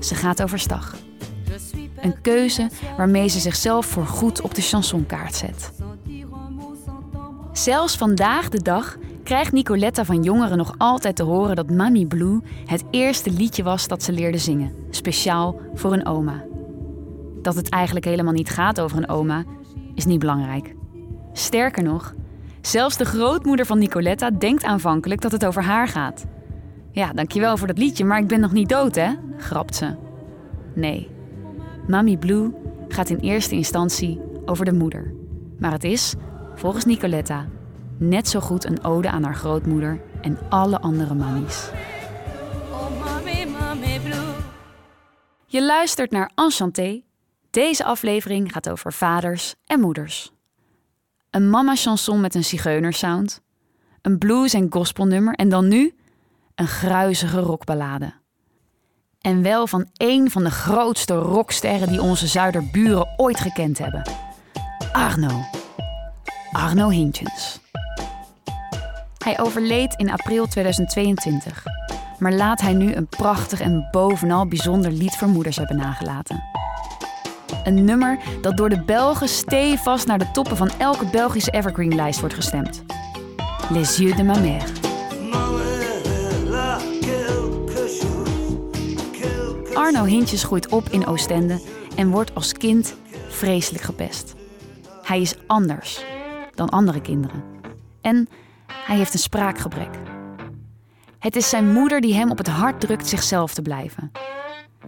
Ze 0.01 0.15
gaat 0.15 0.43
overstag. 0.43 0.97
Een 2.01 2.21
keuze 2.21 2.71
waarmee 2.97 3.29
ze 3.29 3.41
zichzelf 3.41 3.87
voor 3.87 4.07
goed 4.07 4.41
op 4.41 4.55
de 4.55 4.63
chansonkaart 4.63 5.35
zet. 5.35 5.73
Zelfs 7.53 7.97
vandaag 7.97 8.49
de 8.49 8.63
dag 8.63 8.97
krijgt 9.23 9.53
Nicoletta 9.53 10.05
van 10.05 10.23
jongeren 10.23 10.57
nog 10.57 10.75
altijd 10.79 11.17
te 11.17 11.23
horen 11.23 11.57
dat 11.57 11.71
Mami 11.71 12.07
Blue 12.07 12.41
het 12.65 12.85
eerste 12.91 13.31
liedje 13.31 13.63
was 13.63 13.89
dat 13.89 14.03
ze 14.03 14.13
leerde 14.13 14.39
zingen, 14.39 14.75
speciaal 14.91 15.61
voor 15.75 15.93
een 15.93 16.07
oma. 16.07 16.45
Dat 17.45 17.55
het 17.55 17.69
eigenlijk 17.69 18.05
helemaal 18.05 18.33
niet 18.33 18.51
gaat 18.51 18.81
over 18.81 18.99
een 18.99 19.09
oma, 19.09 19.45
is 19.95 20.05
niet 20.05 20.19
belangrijk. 20.19 20.75
Sterker 21.33 21.83
nog, 21.83 22.15
zelfs 22.61 22.97
de 22.97 23.05
grootmoeder 23.05 23.67
van 23.67 23.79
Nicoletta 23.79 24.31
denkt 24.31 24.65
aanvankelijk 24.65 25.21
dat 25.21 25.33
het 25.33 25.47
over 25.47 25.63
haar 25.63 25.89
gaat. 25.89 26.25
Ja, 26.91 27.13
dankjewel 27.13 27.57
voor 27.57 27.67
dat 27.67 27.79
liedje, 27.79 28.05
maar 28.05 28.19
ik 28.19 28.27
ben 28.27 28.41
nog 28.41 28.53
niet 28.53 28.69
dood, 28.69 28.95
hè? 28.95 29.11
grapt 29.37 29.77
ze. 29.77 29.97
Nee, 30.75 31.11
Mami 31.87 32.19
Blue 32.19 32.51
gaat 32.89 33.11
in 33.11 33.19
eerste 33.19 33.55
instantie 33.55 34.21
over 34.45 34.65
de 34.65 34.73
moeder. 34.73 35.15
Maar 35.59 35.73
het 35.73 35.85
is, 35.85 36.15
volgens 36.55 36.85
Nicoletta, 36.85 37.47
net 37.97 38.29
zo 38.29 38.41
goed 38.41 38.65
een 38.65 38.85
ode 38.85 39.11
aan 39.11 39.25
haar 39.25 39.35
grootmoeder 39.35 40.01
en 40.21 40.39
alle 40.49 40.81
andere 40.81 41.15
mammies. 41.15 41.71
Je 45.47 45.65
luistert 45.65 46.11
naar 46.11 46.31
Enchanté. 46.35 47.03
Deze 47.55 47.85
aflevering 47.85 48.53
gaat 48.53 48.71
over 48.71 48.93
vaders 48.93 49.55
en 49.67 49.81
moeders. 49.81 50.33
Een 51.31 51.51
mama-chanson 51.51 52.21
met 52.21 52.35
een 52.35 52.45
zigeunersound. 52.45 53.41
Een 54.03 54.19
blues- 54.19 54.55
en 54.55 54.67
gospelnummer. 54.71 55.35
En 55.35 55.49
dan 55.49 55.69
nu 55.69 55.95
een 56.55 56.67
gruizige 56.67 57.41
rockballade. 57.41 58.13
En 59.21 59.43
wel 59.43 59.67
van 59.67 59.89
één 59.97 60.31
van 60.31 60.45
de 60.45 60.51
grootste 60.51 61.15
rocksterren 61.15 61.89
die 61.89 62.03
onze 62.03 62.27
zuiderburen 62.27 63.09
ooit 63.17 63.41
gekend 63.41 63.79
hebben. 63.79 64.03
Arno. 64.93 65.45
Arno 66.53 66.89
Hintjens. 66.89 67.61
Hij 69.19 69.41
overleed 69.41 69.95
in 69.95 70.11
april 70.11 70.47
2022. 70.47 71.65
Maar 72.19 72.33
laat 72.33 72.61
hij 72.61 72.73
nu 72.73 72.95
een 72.95 73.09
prachtig 73.09 73.61
en 73.61 73.89
bovenal 73.91 74.47
bijzonder 74.47 74.93
lied 74.93 75.17
voor 75.17 75.29
moeders 75.29 75.57
hebben 75.57 75.77
nagelaten. 75.77 76.55
Een 77.65 77.85
nummer 77.85 78.19
dat 78.41 78.57
door 78.57 78.69
de 78.69 78.81
Belgen 78.81 79.29
stevast 79.29 80.07
naar 80.07 80.19
de 80.19 80.31
toppen 80.31 80.57
van 80.57 80.71
elke 80.79 81.07
Belgische 81.07 81.51
evergreen-lijst 81.51 82.21
wordt 82.21 82.35
gestemd. 82.35 82.83
Les 83.71 83.97
yeux 83.97 84.17
de 84.17 84.25
ma 84.25 84.39
mère. 84.39 84.67
Arno 89.75 90.05
Hintjes 90.05 90.45
groeit 90.45 90.69
op 90.69 90.89
in 90.89 91.07
Oostende 91.07 91.61
en 91.97 92.11
wordt 92.11 92.35
als 92.35 92.53
kind 92.53 92.97
vreselijk 93.29 93.85
gepest. 93.85 94.35
Hij 95.03 95.21
is 95.21 95.35
anders 95.47 96.05
dan 96.55 96.69
andere 96.69 97.01
kinderen. 97.01 97.45
En 98.01 98.29
hij 98.67 98.97
heeft 98.97 99.13
een 99.13 99.19
spraakgebrek. 99.19 99.99
Het 101.19 101.37
is 101.37 101.49
zijn 101.49 101.73
moeder 101.73 102.01
die 102.01 102.15
hem 102.15 102.31
op 102.31 102.39
het 102.39 102.49
hart 102.49 102.81
drukt 102.81 103.09
zichzelf 103.09 103.55
te 103.55 103.63
blijven. 103.63 104.11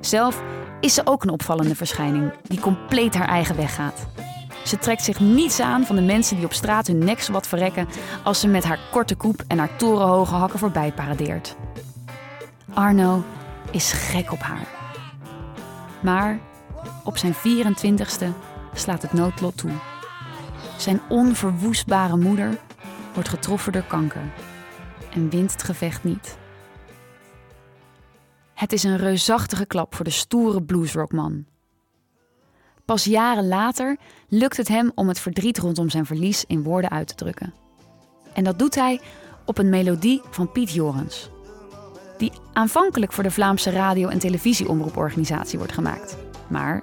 Zelf 0.00 0.42
is 0.80 0.94
ze 0.94 1.02
ook 1.04 1.22
een 1.22 1.30
opvallende 1.30 1.74
verschijning 1.74 2.32
die 2.42 2.60
compleet 2.60 3.14
haar 3.14 3.28
eigen 3.28 3.56
weg 3.56 3.74
gaat. 3.74 4.06
Ze 4.64 4.78
trekt 4.78 5.02
zich 5.02 5.20
niets 5.20 5.60
aan 5.60 5.84
van 5.84 5.96
de 5.96 6.02
mensen 6.02 6.36
die 6.36 6.44
op 6.44 6.52
straat 6.52 6.86
hun 6.86 6.98
nek 6.98 7.26
wat 7.26 7.46
verrekken 7.46 7.88
als 8.24 8.40
ze 8.40 8.48
met 8.48 8.64
haar 8.64 8.78
korte 8.90 9.14
koep 9.14 9.44
en 9.46 9.58
haar 9.58 9.76
torenhoge 9.76 10.34
hakken 10.34 10.58
voorbij 10.58 10.92
paradeert. 10.92 11.56
Arno 12.74 13.24
is 13.70 13.92
gek 13.92 14.32
op 14.32 14.40
haar. 14.40 14.66
Maar 16.00 16.38
op 17.04 17.16
zijn 17.18 17.34
24ste 17.34 18.26
slaat 18.74 19.02
het 19.02 19.12
noodlot 19.12 19.56
toe. 19.56 19.70
Zijn 20.76 21.00
onverwoestbare 21.08 22.16
moeder 22.16 22.58
wordt 23.14 23.28
getroffen 23.28 23.72
door 23.72 23.86
kanker 23.86 24.32
en 25.12 25.30
wint 25.30 25.52
het 25.52 25.62
gevecht 25.62 26.04
niet. 26.04 26.36
Het 28.56 28.72
is 28.72 28.82
een 28.82 28.96
reusachtige 28.96 29.66
klap 29.66 29.94
voor 29.94 30.04
de 30.04 30.10
stoere 30.10 30.62
bluesrockman. 30.62 31.44
Pas 32.84 33.04
jaren 33.04 33.48
later 33.48 33.96
lukt 34.28 34.56
het 34.56 34.68
hem 34.68 34.92
om 34.94 35.08
het 35.08 35.18
verdriet 35.18 35.58
rondom 35.58 35.90
zijn 35.90 36.06
verlies 36.06 36.44
in 36.46 36.62
woorden 36.62 36.90
uit 36.90 37.08
te 37.08 37.14
drukken. 37.14 37.54
En 38.32 38.44
dat 38.44 38.58
doet 38.58 38.74
hij 38.74 39.00
op 39.44 39.58
een 39.58 39.68
melodie 39.68 40.20
van 40.30 40.52
Piet 40.52 40.70
Jorens. 40.70 41.30
Die 42.18 42.32
aanvankelijk 42.52 43.12
voor 43.12 43.22
de 43.22 43.30
Vlaamse 43.30 43.70
radio- 43.70 44.08
en 44.08 44.18
televisieomroeporganisatie 44.18 45.58
wordt 45.58 45.74
gemaakt. 45.74 46.16
Maar 46.48 46.82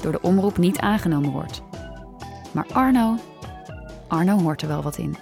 door 0.00 0.12
de 0.12 0.22
omroep 0.22 0.58
niet 0.58 0.78
aangenomen 0.78 1.30
wordt. 1.30 1.62
Maar 2.52 2.66
Arno, 2.72 3.18
Arno 4.08 4.38
hoort 4.38 4.62
er 4.62 4.68
wel 4.68 4.82
wat 4.82 4.98
in. 4.98 5.16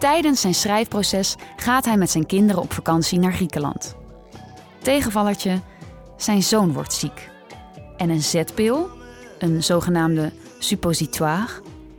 Tijdens 0.00 0.40
zijn 0.40 0.54
schrijfproces 0.54 1.36
gaat 1.56 1.84
hij 1.84 1.96
met 1.96 2.10
zijn 2.10 2.26
kinderen 2.26 2.62
op 2.62 2.72
vakantie 2.72 3.18
naar 3.18 3.32
Griekenland. 3.32 3.96
Tegenvallertje, 4.82 5.60
zijn 6.16 6.42
zoon 6.42 6.72
wordt 6.72 6.92
ziek. 6.92 7.30
En 7.96 8.10
een 8.10 8.22
zetpil, 8.22 8.88
een 9.38 9.62
zogenaamde 9.62 10.32
suppositoire, 10.58 11.48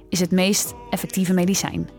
is 0.10 0.20
het 0.20 0.32
meest 0.32 0.74
effectieve 0.90 1.34
medicijn. 1.34 1.90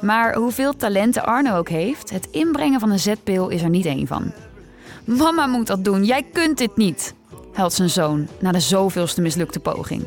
Maar 0.00 0.34
hoeveel 0.34 0.76
talenten 0.76 1.24
Arno 1.24 1.56
ook 1.56 1.68
heeft, 1.68 2.10
het 2.10 2.28
inbrengen 2.30 2.80
van 2.80 2.90
een 2.90 2.98
zetpil 2.98 3.48
is 3.48 3.62
er 3.62 3.70
niet 3.70 3.86
één 3.86 4.06
van. 4.06 4.32
Mama 5.04 5.46
moet 5.46 5.66
dat 5.66 5.84
doen, 5.84 6.04
jij 6.04 6.22
kunt 6.22 6.58
dit 6.58 6.76
niet, 6.76 7.14
huilt 7.52 7.72
zijn 7.72 7.90
zoon 7.90 8.28
na 8.40 8.52
de 8.52 8.60
zoveelste 8.60 9.20
mislukte 9.20 9.60
poging. 9.60 10.02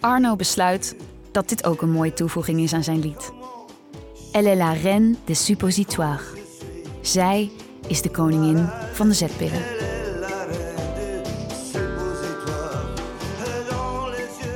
Arno 0.00 0.36
besluit 0.36 0.96
dat 1.32 1.48
dit 1.48 1.64
ook 1.64 1.82
een 1.82 1.92
mooie 1.92 2.12
toevoeging 2.12 2.60
is 2.60 2.72
aan 2.72 2.84
zijn 2.84 3.00
lied. 3.00 3.38
Elle 4.32 4.46
est 4.46 4.58
la 4.58 4.72
reine 4.72 5.16
des 5.24 5.44
suppositoires. 5.44 6.24
Zij 7.00 7.50
is 7.86 8.02
de 8.02 8.10
koningin 8.10 8.68
van 8.92 9.08
de 9.08 9.14
zetpillen. 9.14 9.62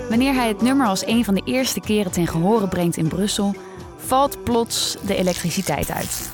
Wanneer 0.09 0.35
hij 0.35 0.49
het 0.49 0.63
nummer 0.63 0.87
als 0.87 1.07
een 1.07 1.25
van 1.25 1.35
de 1.35 1.43
eerste 1.45 1.81
keren 1.81 2.13
ten 2.13 2.27
gehore 2.27 2.69
brengt 2.69 2.97
in 2.97 3.09
Brussel, 3.09 3.55
valt 3.97 4.45
plots 4.45 4.97
de 5.07 5.17
elektriciteit 5.17 5.91
uit. 5.91 6.31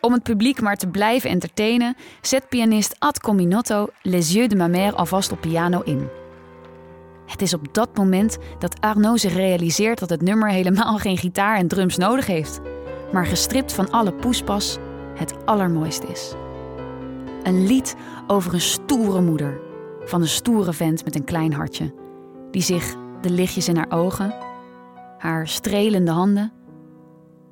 Om 0.00 0.12
het 0.12 0.22
publiek 0.22 0.60
maar 0.60 0.76
te 0.76 0.86
blijven 0.86 1.30
entertainen, 1.30 1.96
zet 2.20 2.48
pianist 2.48 2.96
Ad 2.98 3.20
Cominotto 3.20 3.88
Les 4.02 4.32
Yeux 4.32 4.48
de 4.48 4.56
ma 4.56 4.66
mère 4.66 4.96
alvast 4.96 5.32
op 5.32 5.40
piano 5.40 5.80
in. 5.80 6.21
Het 7.26 7.42
is 7.42 7.54
op 7.54 7.74
dat 7.74 7.96
moment 7.96 8.38
dat 8.58 8.80
Arnaud 8.80 9.20
zich 9.20 9.34
realiseert 9.34 9.98
dat 9.98 10.10
het 10.10 10.22
nummer 10.22 10.48
helemaal 10.48 10.98
geen 10.98 11.18
gitaar 11.18 11.56
en 11.56 11.68
drums 11.68 11.96
nodig 11.96 12.26
heeft, 12.26 12.60
maar 13.12 13.26
gestript 13.26 13.72
van 13.72 13.90
alle 13.90 14.12
poespas 14.12 14.78
het 15.14 15.34
allermooist 15.44 16.02
is. 16.02 16.34
Een 17.42 17.66
lied 17.66 17.96
over 18.26 18.54
een 18.54 18.60
stoere 18.60 19.20
moeder, 19.20 19.60
van 20.04 20.20
een 20.20 20.28
stoere 20.28 20.72
vent 20.72 21.04
met 21.04 21.14
een 21.14 21.24
klein 21.24 21.52
hartje, 21.52 21.94
die 22.50 22.62
zich 22.62 22.94
de 23.20 23.30
lichtjes 23.30 23.68
in 23.68 23.76
haar 23.76 23.90
ogen, 23.90 24.34
haar 25.18 25.48
strelende 25.48 26.10
handen 26.10 26.52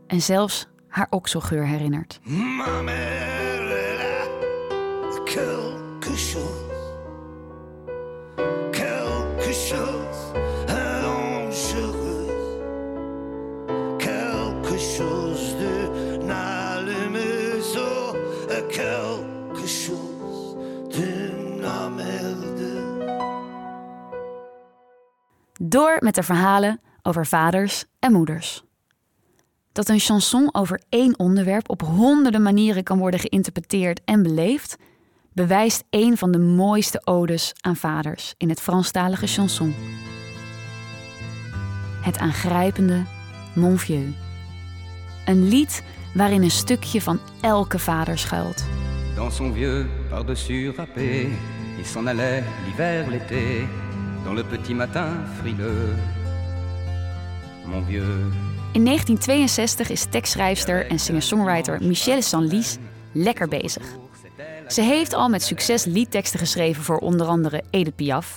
en 0.06 0.20
zelfs 0.20 0.68
haar 0.88 1.06
okselgeur 1.10 1.66
herinnert. 1.66 2.20
Ma 2.22 2.82
chose, 9.70 10.32
chose 10.66 10.74
dangereux, 11.46 12.26
quelque 13.98 14.78
chose 14.78 15.56
de 15.58 16.18
n'allumezo, 16.26 18.16
quelque 18.68 19.66
chose 19.66 20.56
de 20.88 21.30
na 21.60 21.88
merde. 21.88 22.72
Door 25.62 25.96
met 26.00 26.14
de 26.14 26.22
verhalen 26.22 26.80
over 27.02 27.26
vaders 27.26 27.84
en 27.98 28.12
moeders. 28.12 28.64
Dat 29.72 29.88
een 29.88 29.98
chanson 29.98 30.54
over 30.54 30.80
één 30.88 31.18
onderwerp 31.18 31.70
op 31.70 31.82
honderden 31.82 32.42
manieren 32.42 32.82
kan 32.82 32.98
worden 32.98 33.20
geïnterpreteerd 33.20 34.00
en 34.04 34.22
beleefd, 34.22 34.76
bewijst 35.40 35.84
een 35.90 36.16
van 36.16 36.30
de 36.30 36.38
mooiste 36.38 37.00
odes 37.04 37.52
aan 37.60 37.76
vaders 37.76 38.34
in 38.36 38.48
het 38.48 38.60
Franstalige 38.60 39.26
chanson. 39.26 39.74
Het 42.02 42.18
aangrijpende 42.18 43.04
Mon 43.54 43.78
Vieux. 43.78 44.16
Een 45.24 45.48
lied 45.48 45.82
waarin 46.14 46.42
een 46.42 46.50
stukje 46.50 47.02
van 47.02 47.20
elke 47.40 47.78
vader 47.78 48.18
schuilt. 48.18 48.64
Dans 49.14 49.36
son 49.36 49.52
vieux 49.52 49.86
par-dessus 50.08 50.72
râpé, 50.76 51.28
il 51.78 51.86
s'en 51.86 52.06
allait 52.06 52.42
l'hiver, 52.66 53.08
l'été, 53.08 53.68
dans 54.24 54.36
le 54.36 54.44
petit 54.44 54.74
matin 54.74 55.08
frileux. 55.38 55.94
Mon 57.64 57.84
vieux, 57.86 58.32
In 58.72 58.82
1962 58.82 59.90
is 59.90 60.04
tekstschrijfster 60.10 60.86
en 60.86 60.98
singer-songwriter 60.98 61.78
Michelle 61.82 62.22
Sanlis 62.22 62.76
lekker 63.12 63.48
bezig. 63.48 63.84
Ze 64.70 64.82
heeft 64.82 65.12
al 65.14 65.28
met 65.28 65.42
succes 65.42 65.84
liedteksten 65.84 66.38
geschreven 66.38 66.82
voor 66.82 66.98
onder 66.98 67.26
andere 67.26 67.62
Edith 67.70 67.96
Piaf 67.96 68.36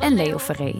en 0.00 0.14
Leo 0.14 0.38
Ferré. 0.38 0.74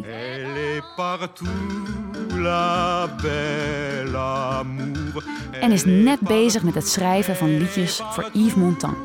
En 5.60 5.72
is 5.72 5.84
net 5.84 6.20
bezig 6.20 6.62
met 6.62 6.74
het 6.74 6.88
schrijven 6.88 7.36
van 7.36 7.56
liedjes 7.58 8.00
voor 8.10 8.30
Yves 8.32 8.54
Montand. 8.54 8.96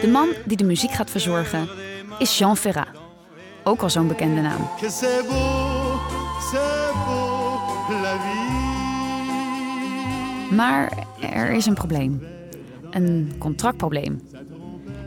De 0.00 0.08
man 0.12 0.28
die 0.44 0.56
de 0.56 0.64
muziek 0.64 0.92
gaat 0.92 1.10
verzorgen 1.10 1.68
is 2.18 2.38
Jean 2.38 2.56
Ferrat. 2.56 2.88
Ook 3.64 3.82
al 3.82 3.90
zo'n 3.90 4.08
bekende 4.08 4.40
naam. 4.40 4.68
Que 4.80 4.90
c'est 4.90 5.26
beau, 5.28 5.98
c'est 6.50 6.92
beau, 7.06 8.02
la 8.02 8.16
vie. 8.16 8.59
Maar 10.50 11.06
er 11.20 11.50
is 11.50 11.66
een 11.66 11.74
probleem. 11.74 12.22
Een 12.90 13.32
contractprobleem. 13.38 14.20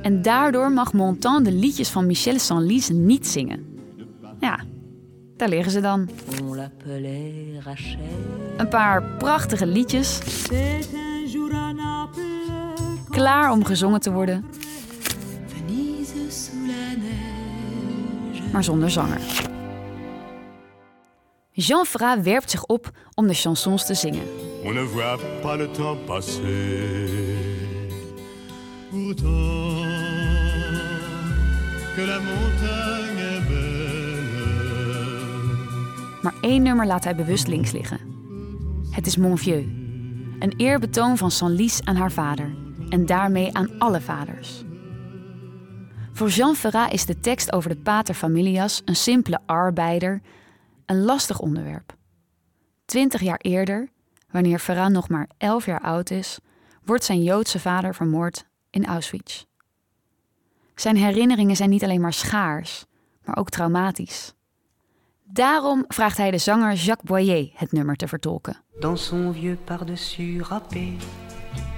En 0.02 0.22
daardoor 0.22 0.72
mag 0.72 0.94
Montand 0.94 1.46
de 1.46 1.52
liedjes 1.52 1.90
van 1.90 2.06
Michel 2.06 2.40
Sanlis 2.40 2.90
niet 2.90 3.28
zingen. 3.28 3.66
Ja, 4.40 4.60
daar 5.38 5.50
liggen 5.50 5.72
ze 5.72 5.82
dan. 5.82 6.10
Een 8.58 8.68
paar 8.70 9.04
prachtige 9.04 9.66
liedjes, 9.66 10.20
klaar 13.10 13.52
om 13.52 13.66
gezongen 13.66 14.00
te 14.00 14.12
worden, 14.12 14.46
maar 18.52 18.64
zonder 18.64 18.92
zanger. 18.92 19.52
Jean 21.56 21.86
Ferrat 21.86 22.24
werpt 22.24 22.50
zich 22.50 22.66
op 22.66 22.92
om 23.14 23.28
de 23.28 23.34
chansons 23.34 23.86
te 23.86 23.94
zingen. 23.94 24.24
On 24.64 24.74
ne 24.74 24.88
voit 24.88 25.20
pas 25.42 25.58
le 25.58 25.72
temps 25.72 26.06
passer. 26.06 27.10
Pourtant, 28.90 29.86
que 31.96 32.06
la 32.06 32.20
montagne 32.20 33.20
est 33.20 33.48
belle. 33.48 33.82
Maar 36.22 36.34
één 36.42 36.62
nummer 36.64 36.86
laat 36.86 37.04
hij 37.04 37.16
bewust 37.16 37.48
links 37.48 37.72
liggen. 37.72 38.00
Het 38.90 39.08
is 39.08 39.18
Mon 39.18 39.38
Vieux. 39.38 39.66
Een 40.40 40.54
eerbetoon 40.58 41.18
van 41.18 41.32
Sanlis 41.32 41.82
aan 41.84 41.96
haar 41.96 42.12
vader. 42.12 42.56
En 42.90 43.06
daarmee 43.06 43.54
aan 43.54 43.70
alle 43.80 44.02
vaders. 44.02 44.64
Voor 46.14 46.30
Jean 46.30 46.56
Ferrat 46.56 46.94
is 46.94 47.06
de 47.06 47.20
tekst 47.20 47.52
over 47.52 47.70
de 47.70 47.78
pater 47.78 48.16
familias 48.16 48.82
een 48.86 48.96
simpele 48.96 49.40
arbeider 49.46 50.22
een 50.86 51.04
lastig 51.04 51.40
onderwerp. 51.40 51.96
Twintig 52.86 53.22
jaar 53.22 53.40
eerder, 53.42 53.90
wanneer 54.32 54.60
Ferrat 54.60 54.92
nog 54.92 55.10
maar 55.10 55.30
elf 55.38 55.66
jaar 55.66 55.82
oud 55.82 56.10
is, 56.10 56.40
wordt 56.84 57.04
zijn 57.04 57.24
Joodse 57.24 57.60
vader 57.60 57.96
vermoord 57.96 58.46
in 58.70 58.86
Auschwitz. 58.86 59.46
Zijn 60.76 60.96
herinneringen 60.96 61.56
zijn 61.56 61.70
niet 61.70 61.84
alleen 61.84 62.02
maar 62.02 62.14
schaars, 62.14 62.86
maar 63.24 63.38
ook 63.38 63.50
traumatisch. 63.50 64.34
Daarom 65.24 65.86
vraagt 65.88 66.18
hij 66.18 66.32
de 66.32 66.38
zanger 66.38 66.74
Jacques 66.74 67.10
Boyer 67.10 67.50
het 67.54 67.72
nummer 67.72 67.96
te 67.96 68.08
vertolken. 68.08 68.58
Dans 68.80 69.10
vieux 69.32 69.58
par-dessus 69.64 70.42
râpé, 70.42 70.98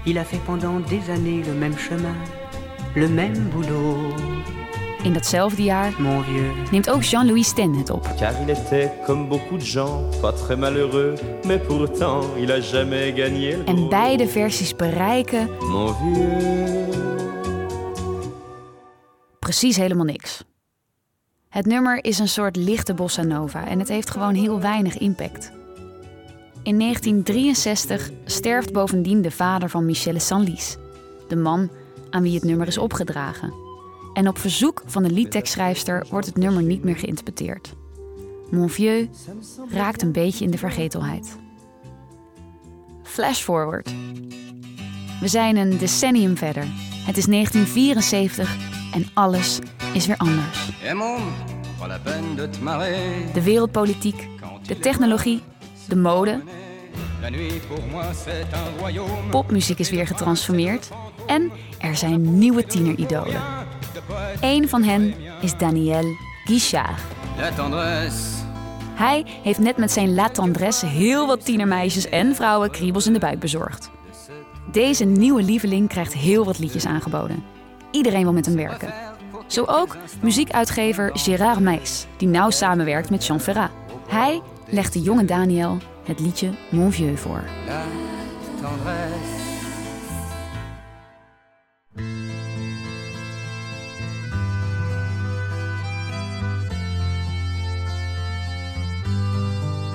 il 0.06 0.18
a 0.18 0.24
fait 0.24 0.46
pendant 0.46 0.90
des 0.90 1.10
années 1.10 1.46
le 1.46 1.54
même 1.54 1.76
chemin, 1.76 2.16
le 2.96 3.08
même 3.10 3.50
boulot. 3.50 4.14
In 5.06 5.14
datzelfde 5.14 5.64
jaar 5.64 6.02
Mon 6.02 6.24
vieux, 6.24 6.70
neemt 6.72 6.90
ook 6.90 7.04
Jean-Louis 7.04 7.48
Sten 7.48 7.74
het 7.74 7.90
op. 7.90 8.08
Car 8.18 8.42
il 8.42 8.50
était 8.50 8.92
comme 9.06 9.28
beaucoup 9.28 9.60
de 9.60 9.66
gens, 9.66 10.20
pas 10.22 10.34
très 10.34 10.58
malheureux, 10.58 11.14
mais 11.44 11.62
pourtant 11.68 12.24
il 12.38 12.52
a 12.52 12.60
jamais 12.60 13.14
gagné 13.14 13.58
le 13.58 13.64
En 13.66 13.90
beide 13.90 14.28
versies 14.28 14.76
bereiken 14.76 15.50
Mon 15.60 15.94
vieux. 15.94 16.94
precies 19.40 19.78
helemaal 19.78 20.06
niks. 20.06 20.44
Het 21.50 21.66
nummer 21.66 22.04
is 22.04 22.20
een 22.20 22.28
soort 22.28 22.56
lichte 22.56 22.94
bossa 22.94 23.24
nova 23.24 23.68
en 23.68 23.80
het 23.80 23.88
heeft 23.88 24.10
gewoon 24.10 24.34
heel 24.34 24.60
weinig 24.60 24.98
impact. 24.98 25.52
In 26.64 26.80
1963 26.80 28.12
sterft 28.26 28.74
bovendien 28.74 29.22
de 29.22 29.32
vader 29.32 29.70
van 29.70 29.86
Michel 29.86 30.20
Sanlis, 30.20 30.78
de 31.28 31.36
man 31.36 31.70
aan 32.10 32.22
wie 32.22 32.36
het 32.36 32.44
nummer 32.44 32.68
is 32.68 32.78
opgedragen. 32.78 33.65
En 34.16 34.28
op 34.28 34.38
verzoek 34.38 34.84
van 34.86 35.04
de 35.04 35.10
liedtekstschrijfster 35.12 36.06
wordt 36.10 36.26
het 36.26 36.38
nummer 36.38 36.64
niet 36.64 36.84
meer 36.84 36.98
geïnterpreteerd. 36.98 37.74
Mon 38.52 38.70
vieux 38.70 39.08
raakt 39.70 40.02
een 40.02 40.12
beetje 40.12 40.46
in 40.46 40.52
de 40.52 40.58
vergetelheid. 40.58 41.38
Flash 43.04 43.42
forward. 43.42 43.94
We 45.22 45.28
zijn 45.28 45.58
een 45.58 45.78
decennium 45.78 46.38
verder. 46.38 46.64
Het 47.06 47.18
is 47.18 47.26
1974 47.26 48.58
en 48.94 49.06
alles 49.14 49.60
is 49.94 50.06
weer 50.06 50.18
anders. 50.18 50.72
De 53.34 53.44
wereldpolitiek, 53.44 54.28
de 54.68 54.80
technologie, 54.80 55.42
de 55.88 55.96
mode. 55.96 56.42
Popmuziek 59.30 59.80
is 59.80 59.90
weer 59.90 60.08
getransformeerd 60.08 60.90
en 61.28 61.52
er 61.80 61.96
zijn 61.96 62.38
nieuwe 62.38 62.66
tieneridolen. 62.66 63.65
Eén 64.40 64.70
van 64.70 64.84
hen 64.84 65.14
is 65.42 65.58
Daniel 65.58 66.16
Guichard. 66.44 67.02
Hij 68.96 69.26
heeft 69.44 69.60
net 69.60 69.78
met 69.78 69.92
zijn 69.92 70.14
La 70.14 70.30
Tendresse 70.30 70.86
heel 70.86 71.28
wat 71.28 71.46
tienermeisjes 71.46 72.10
en 72.10 72.36
vrouwen 72.36 72.72
kriebels 72.72 73.08
in 73.08 73.14
de 73.14 73.20
buik 73.20 73.40
bezorgd. 73.40 73.92
Deze 74.72 75.06
nieuwe 75.06 75.44
lieveling 75.44 75.90
krijgt 75.90 76.14
heel 76.14 76.46
wat 76.46 76.60
liedjes 76.60 76.86
aangeboden. 76.86 77.44
Iedereen 77.92 78.24
wil 78.24 78.34
met 78.34 78.46
hem 78.46 78.56
werken. 78.56 78.94
Zo 79.48 79.64
ook 79.68 79.98
muziekuitgever 80.22 81.10
Gérard 81.14 81.60
Meis, 81.60 82.08
die 82.18 82.28
nauw 82.28 82.50
samenwerkt 82.50 83.10
met 83.10 83.26
Jean 83.26 83.40
Ferrat. 83.40 83.72
Hij 84.08 84.42
legt 84.68 84.94
de 84.94 85.02
jonge 85.02 85.26
Daniel 85.26 85.78
het 86.06 86.20
liedje 86.20 86.50
Mon 86.72 86.92
Vieux 86.92 87.22
voor. 87.22 87.44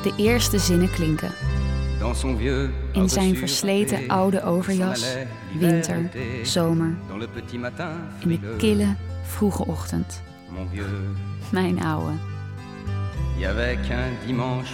De 0.02 0.12
eerste 0.16 0.58
zinnen 0.58 0.90
klinken. 0.90 1.30
In 2.92 3.08
zijn 3.08 3.36
versleten 3.36 4.08
oude 4.08 4.42
overjas, 4.42 5.16
winter, 5.58 6.10
zomer, 6.42 6.94
in 8.18 8.28
de 8.28 8.54
kille, 8.58 8.94
vroege 9.22 9.66
ochtend. 9.66 10.22
Mijn 11.50 11.82
ouwe. 11.82 12.12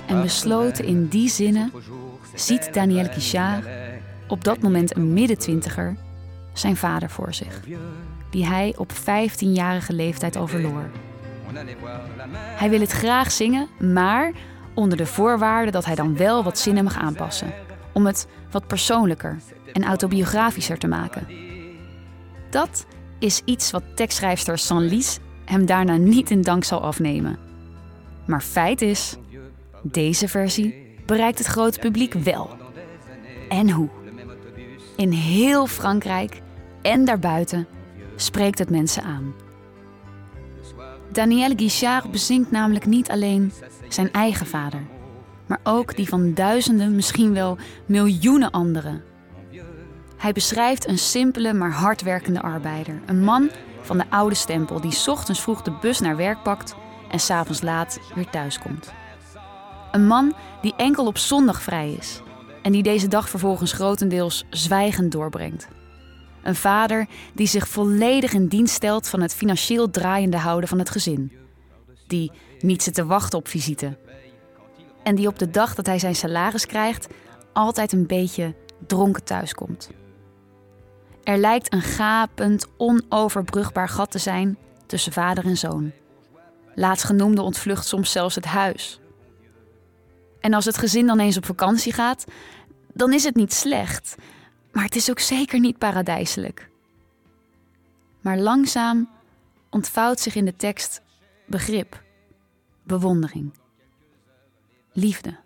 En 0.07 0.23
besloten 0.23 0.85
in 0.85 1.07
die 1.07 1.29
zinnen 1.29 1.73
ziet 2.35 2.75
Daniel 2.75 3.05
Guichard, 3.05 3.67
op 4.29 4.45
dat 4.45 4.61
moment 4.61 4.97
een 4.97 5.13
middentwintiger, 5.13 5.97
zijn 6.53 6.77
vader 6.77 7.11
voor 7.11 7.35
zich, 7.35 7.61
die 8.31 8.47
hij 8.47 8.75
op 8.77 8.93
15-jarige 8.93 9.93
leeftijd 9.93 10.37
al 10.37 10.47
verloor. 10.47 10.91
Hij 12.33 12.71
wil 12.71 12.81
het 12.81 12.91
graag 12.91 13.33
zingen, 13.33 13.69
maar 13.79 14.33
onder 14.77 14.99
de 14.99 15.07
voorwaarde 15.07 15.71
dat 15.71 15.85
hij 15.85 15.95
dan 15.95 16.17
wel 16.17 16.45
wat 16.45 16.59
zinnen 16.59 16.85
mag 16.85 16.97
aanpassen, 16.97 17.53
om 17.93 18.07
het 18.07 18.29
wat 18.51 18.67
persoonlijker 18.67 19.39
en 19.73 19.85
autobiografischer 19.85 20.79
te 20.79 20.87
maken. 20.87 21.27
Dat 22.51 22.87
is 23.19 23.43
iets 23.45 23.71
wat 23.71 23.83
tekstschrijfster 23.95 24.59
Sanlis 24.59 25.19
hem 25.45 25.67
daarna 25.67 25.97
niet 25.97 26.31
in 26.31 26.43
dank 26.43 26.65
zal 26.65 26.81
afnemen. 26.81 27.39
Maar 28.27 28.43
feit 28.43 28.83
is, 28.83 29.17
deze 29.83 30.29
versie 30.29 30.97
bereikt 31.07 31.39
het 31.39 31.47
grote 31.47 31.79
publiek 31.79 32.13
wel. 32.13 32.51
En 33.49 33.71
hoe? 33.71 33.89
In 34.97 35.11
heel 35.11 35.67
Frankrijk 35.67 36.41
en 36.83 37.05
daarbuiten 37.05 37.67
spreekt 38.17 38.59
het 38.59 38.71
mensen 38.71 39.03
aan. 39.03 39.35
Daniel 41.13 41.53
Guichard 41.57 42.11
bezingt 42.11 42.51
namelijk 42.51 42.87
niet 42.87 43.11
alleen 43.11 43.53
zijn 43.89 44.13
eigen 44.13 44.47
vader, 44.47 44.87
maar 45.47 45.61
ook 45.63 45.97
die 45.97 46.09
van 46.09 46.35
duizenden, 46.35 46.95
misschien 46.95 47.33
wel 47.33 47.59
miljoenen 47.87 48.51
anderen. 48.51 49.03
Hij 50.17 50.33
beschrijft 50.33 50.89
een 50.89 50.99
simpele 50.99 51.53
maar 51.53 51.73
hardwerkende 51.73 52.43
arbeider, 52.43 53.01
een 53.07 53.25
man 53.25 53.51
van 53.81 53.99
de 53.99 54.05
oude 54.11 54.35
stempel 54.35 54.81
die 54.81 54.99
ochtends 55.07 55.41
vroeg 55.41 55.63
de 55.63 55.73
bus 55.81 56.01
naar 56.01 56.17
werk 56.17 56.43
pakt 56.43 56.75
en 57.11 57.21
s'avonds 57.21 57.63
laat 57.63 58.01
weer 58.15 58.31
thuis 58.31 58.59
komt. 58.59 58.93
Een 59.93 60.07
man 60.07 60.35
die 60.61 60.75
enkel 60.77 61.07
op 61.07 61.19
zondag 61.19 61.63
vrij 61.63 61.93
is 61.93 62.21
en 62.63 62.73
die 62.73 62.83
deze 62.83 63.09
dag 63.09 63.29
vervolgens 63.29 63.73
grotendeels 63.73 64.45
zwijgend 64.51 65.13
doorbrengt. 65.13 65.69
Een 66.47 66.55
vader 66.55 67.07
die 67.35 67.47
zich 67.47 67.69
volledig 67.69 68.33
in 68.33 68.47
dienst 68.47 68.75
stelt 68.75 69.09
van 69.09 69.21
het 69.21 69.35
financieel 69.35 69.91
draaiende 69.91 70.37
houden 70.37 70.69
van 70.69 70.79
het 70.79 70.91
gezin. 70.91 71.33
Die 72.07 72.33
niet 72.59 72.83
zit 72.83 72.95
te 72.95 73.07
wachten 73.07 73.39
op 73.39 73.49
visite. 73.49 73.99
En 75.03 75.15
die 75.15 75.27
op 75.27 75.39
de 75.39 75.51
dag 75.51 75.75
dat 75.75 75.87
hij 75.87 75.99
zijn 75.99 76.15
salaris 76.15 76.67
krijgt 76.67 77.07
altijd 77.53 77.93
een 77.93 78.07
beetje 78.07 78.55
dronken 78.87 79.25
thuiskomt. 79.25 79.91
Er 81.23 81.39
lijkt 81.39 81.73
een 81.73 81.83
gapend, 81.83 82.67
onoverbrugbaar 82.77 83.89
gat 83.89 84.11
te 84.11 84.19
zijn 84.19 84.59
tussen 84.87 85.13
vader 85.13 85.45
en 85.45 85.57
zoon. 85.57 85.93
Laatstgenoemde 86.75 87.43
ontvlucht 87.43 87.87
soms 87.87 88.13
zelfs 88.13 88.35
het 88.35 88.45
huis. 88.45 89.01
En 90.41 90.55
als 90.55 90.65
het 90.65 90.79
gezin 90.79 91.07
dan 91.07 91.19
eens 91.19 91.37
op 91.37 91.45
vakantie 91.45 91.93
gaat, 91.93 92.25
dan 92.93 93.13
is 93.13 93.25
het 93.25 93.35
niet 93.35 93.53
slecht, 93.53 94.15
maar 94.77 94.85
het 94.85 94.97
is 94.97 95.11
ook 95.11 95.21
zeker 95.21 95.61
niet 95.61 95.79
paradijselijk. 95.79 96.71
Maar 98.21 98.39
langzaam 98.39 99.09
ontvouwt 99.71 100.21
zich 100.21 100.35
in 100.35 100.45
de 100.45 100.57
tekst 100.57 101.03
begrip, 101.47 102.03
bewondering, 102.83 103.53
liefde 104.93 105.37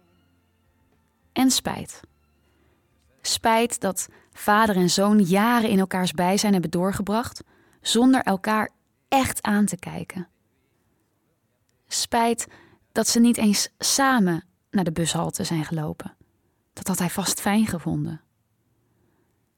en 1.32 1.50
spijt. 1.50 2.00
Spijt 3.20 3.80
dat 3.80 4.08
vader 4.32 4.76
en 4.76 4.90
zoon 4.90 5.22
jaren 5.22 5.70
in 5.70 5.78
elkaars 5.78 6.12
bijzijn 6.12 6.52
hebben 6.52 6.70
doorgebracht 6.70 7.42
zonder 7.80 8.22
elkaar 8.22 8.70
echt 9.08 9.42
aan 9.42 9.64
te 9.64 9.76
kijken. 9.76 10.28
Spijt 11.88 12.46
dat 12.92 13.08
ze 13.08 13.20
niet 13.20 13.36
eens 13.36 13.68
samen 13.78 14.44
naar 14.70 14.84
de 14.84 14.92
bushalte 14.92 15.44
zijn 15.44 15.64
gelopen. 15.64 16.16
Dat 16.72 16.86
had 16.86 16.98
hij 16.98 17.10
vast 17.10 17.40
fijn 17.40 17.66
gevonden. 17.66 18.20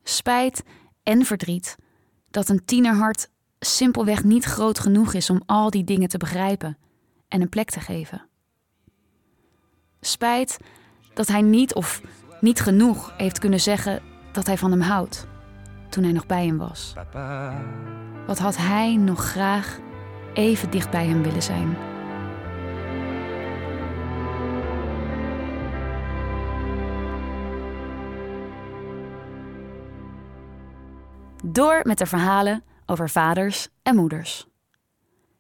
Spijt 0.02 0.62
en 1.02 1.24
verdriet 1.24 1.76
dat 2.30 2.48
een 2.48 2.64
tienerhart 2.64 3.28
simpelweg 3.60 4.24
niet 4.24 4.44
groot 4.44 4.78
genoeg 4.78 5.14
is 5.14 5.30
om 5.30 5.42
al 5.46 5.70
die 5.70 5.84
dingen 5.84 6.08
te 6.08 6.18
begrijpen 6.18 6.78
en 7.28 7.40
een 7.40 7.48
plek 7.48 7.70
te 7.70 7.80
geven. 7.80 8.28
Spijt 10.00 10.58
dat 11.14 11.28
hij 11.28 11.42
niet 11.42 11.74
of 11.74 12.00
niet 12.40 12.60
genoeg 12.60 13.14
heeft 13.16 13.38
kunnen 13.38 13.60
zeggen 13.60 14.02
dat 14.32 14.46
hij 14.46 14.58
van 14.58 14.70
hem 14.70 14.80
houdt 14.80 15.26
toen 15.88 16.02
hij 16.02 16.12
nog 16.12 16.26
bij 16.26 16.46
hem 16.46 16.58
was. 16.58 16.94
Wat 18.26 18.38
had 18.38 18.56
hij 18.56 18.96
nog 18.96 19.24
graag 19.24 19.78
even 20.34 20.70
dicht 20.70 20.90
bij 20.90 21.06
hem 21.06 21.22
willen 21.22 21.42
zijn? 21.42 21.91
Door 31.42 31.80
met 31.82 31.98
de 31.98 32.06
verhalen 32.06 32.64
over 32.86 33.10
vaders 33.10 33.68
en 33.82 33.96
moeders. 33.96 34.46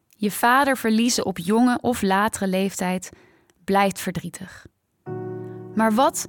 Je 0.08 0.30
vader 0.30 0.76
verliezen 0.76 1.26
op 1.26 1.38
jonge 1.38 1.78
of 1.80 2.02
latere 2.02 2.46
leeftijd 2.46 3.10
blijft 3.64 4.00
verdrietig. 4.00 4.66
Maar 5.74 5.92
wat 5.92 6.24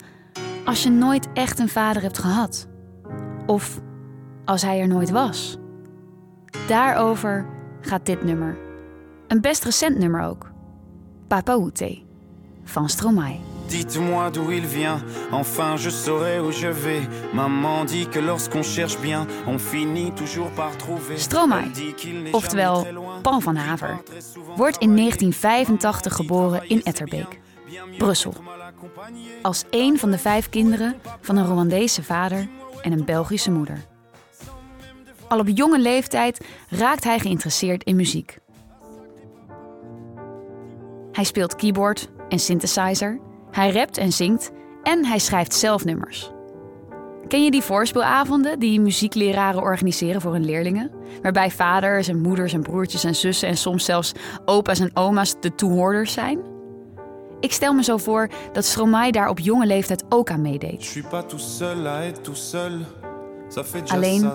als 0.65 0.83
je 0.83 0.89
nooit 0.89 1.27
echt 1.33 1.59
een 1.59 1.69
vader 1.69 2.01
hebt 2.01 2.17
gehad? 2.17 2.67
Of 3.45 3.79
als 4.45 4.62
hij 4.62 4.79
er 4.79 4.88
nooit 4.88 5.09
was? 5.09 5.57
Daarover 6.67 7.49
gaat 7.81 8.05
dit 8.05 8.23
nummer. 8.23 8.57
Een 9.27 9.41
best 9.41 9.63
recent 9.63 9.97
nummer 9.97 10.21
ook. 10.21 10.51
Papa 11.27 11.69
van 12.63 12.89
Stromae. 12.89 13.53
Dites-moi 13.67 14.30
d'où 14.30 14.52
il 14.52 14.65
vient, 14.65 15.02
enfin 15.32 15.78
je 15.78 15.89
saurai 15.89 16.39
où 16.39 16.52
je 16.52 16.67
vais. 16.67 17.02
Maman 17.34 17.86
dit 17.86 18.08
que 18.08 18.19
lorsqu'on 18.19 18.63
cherche 18.63 18.97
bien, 18.99 19.28
on 19.47 19.58
finit 19.58 20.12
toujours 20.12 20.52
par 20.52 20.78
trouver. 20.78 21.17
Stromae, 21.17 21.71
oftewel 22.32 22.86
Paul 23.21 23.41
van 23.41 23.56
Haver, 23.56 24.02
wordt 24.56 24.78
in 24.78 24.95
1985 24.95 26.15
geboren 26.15 26.69
in 26.69 26.82
Etterbeek, 26.84 27.39
Brussel. 27.97 28.34
Als 29.41 29.63
een 29.69 29.99
van 29.99 30.12
de 30.12 30.17
vijf 30.17 30.49
kinderen 30.49 30.95
van 31.21 31.38
een 31.38 31.45
Rwandese 31.45 32.04
vader 32.04 32.47
en 32.82 32.91
een 32.91 33.06
Belgische 33.06 33.52
moeder. 33.52 33.86
Al 35.28 35.39
op 35.39 35.47
jonge 35.47 35.80
leeftijd 35.80 36.45
raakt 36.69 37.04
hij 37.04 37.19
geïnteresseerd 37.19 37.84
in 37.84 37.95
muziek. 37.95 38.38
Hij 41.12 41.23
speelt 41.23 41.56
keyboard 41.56 42.10
en 42.30 42.39
synthesizer 42.39 43.19
hij 43.54 43.72
rapt 43.72 43.98
en 43.98 44.12
zingt 44.12 44.52
En 44.84 45.06
hij 45.06 45.20
schrijft 45.20 45.54
zelf 45.54 45.86
nummers. 45.86 46.32
Ken 47.28 47.44
je 47.44 47.52
die 47.52 47.62
voorspeelavonden 47.62 48.60
die 48.60 48.80
muziekleraren 48.80 49.62
organiseren 49.62 50.22
voor 50.22 50.34
hun 50.34 50.46
leerlingen? 50.46 50.92
Waarbij 51.22 51.52
vaders 51.52 52.08
en 52.08 52.22
moeders 52.22 52.54
en 52.54 52.62
broertjes 52.62 53.04
en 53.04 53.16
zussen 53.16 53.48
en 53.48 53.58
soms 53.58 53.86
zelfs 53.86 54.12
opa's 54.46 54.80
en 54.80 54.96
oma's 54.96 55.36
de 55.39 55.56
toehoorders 55.56 56.13
zijn? 56.13 56.39
Ik 57.39 57.52
stel 57.52 57.74
me 57.74 57.84
zo 57.84 57.98
voor 57.98 58.30
dat 58.54 58.66
Stromae 58.66 59.12
daar 59.12 59.30
op 59.30 59.39
jonge 59.39 59.66
leeftijd 59.66 60.04
ook 60.10 60.30
aan 60.30 60.42
meedeed. 60.42 61.04
Alleen 63.88 64.34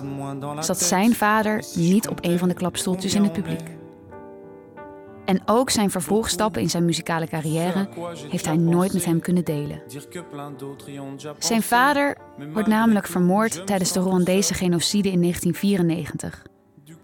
zat 0.59 0.79
zijn 0.79 1.15
vader 1.15 1.63
niet 1.73 2.07
op 2.07 2.17
een 2.21 2.37
van 2.37 2.47
de 2.47 2.53
klapstoeltjes 2.53 3.15
in 3.15 3.23
het 3.23 3.33
publiek. 3.33 3.78
En 5.29 5.41
ook 5.45 5.69
zijn 5.69 5.91
vervolgstappen 5.91 6.61
in 6.61 6.69
zijn 6.69 6.85
muzikale 6.85 7.27
carrière 7.27 7.89
heeft 8.29 8.45
hij 8.45 8.57
nooit 8.57 8.93
met 8.93 9.05
hem 9.05 9.19
kunnen 9.19 9.43
delen. 9.43 9.81
Zijn 11.37 11.61
vader 11.61 12.17
wordt 12.53 12.67
namelijk 12.67 13.07
vermoord 13.07 13.67
tijdens 13.67 13.91
de 13.91 13.99
Rwandese 13.99 14.53
genocide 14.53 15.11
in 15.11 15.21
1994. 15.21 16.43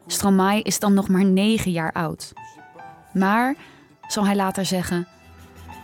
Stromae 0.08 0.62
is 0.62 0.80
dan 0.80 0.94
nog 0.94 1.08
maar 1.08 1.26
negen 1.26 1.72
jaar 1.72 1.92
oud. 1.92 2.34
Maar, 3.14 3.56
zal 4.08 4.26
hij 4.26 4.36
later 4.36 4.66
zeggen, 4.66 5.08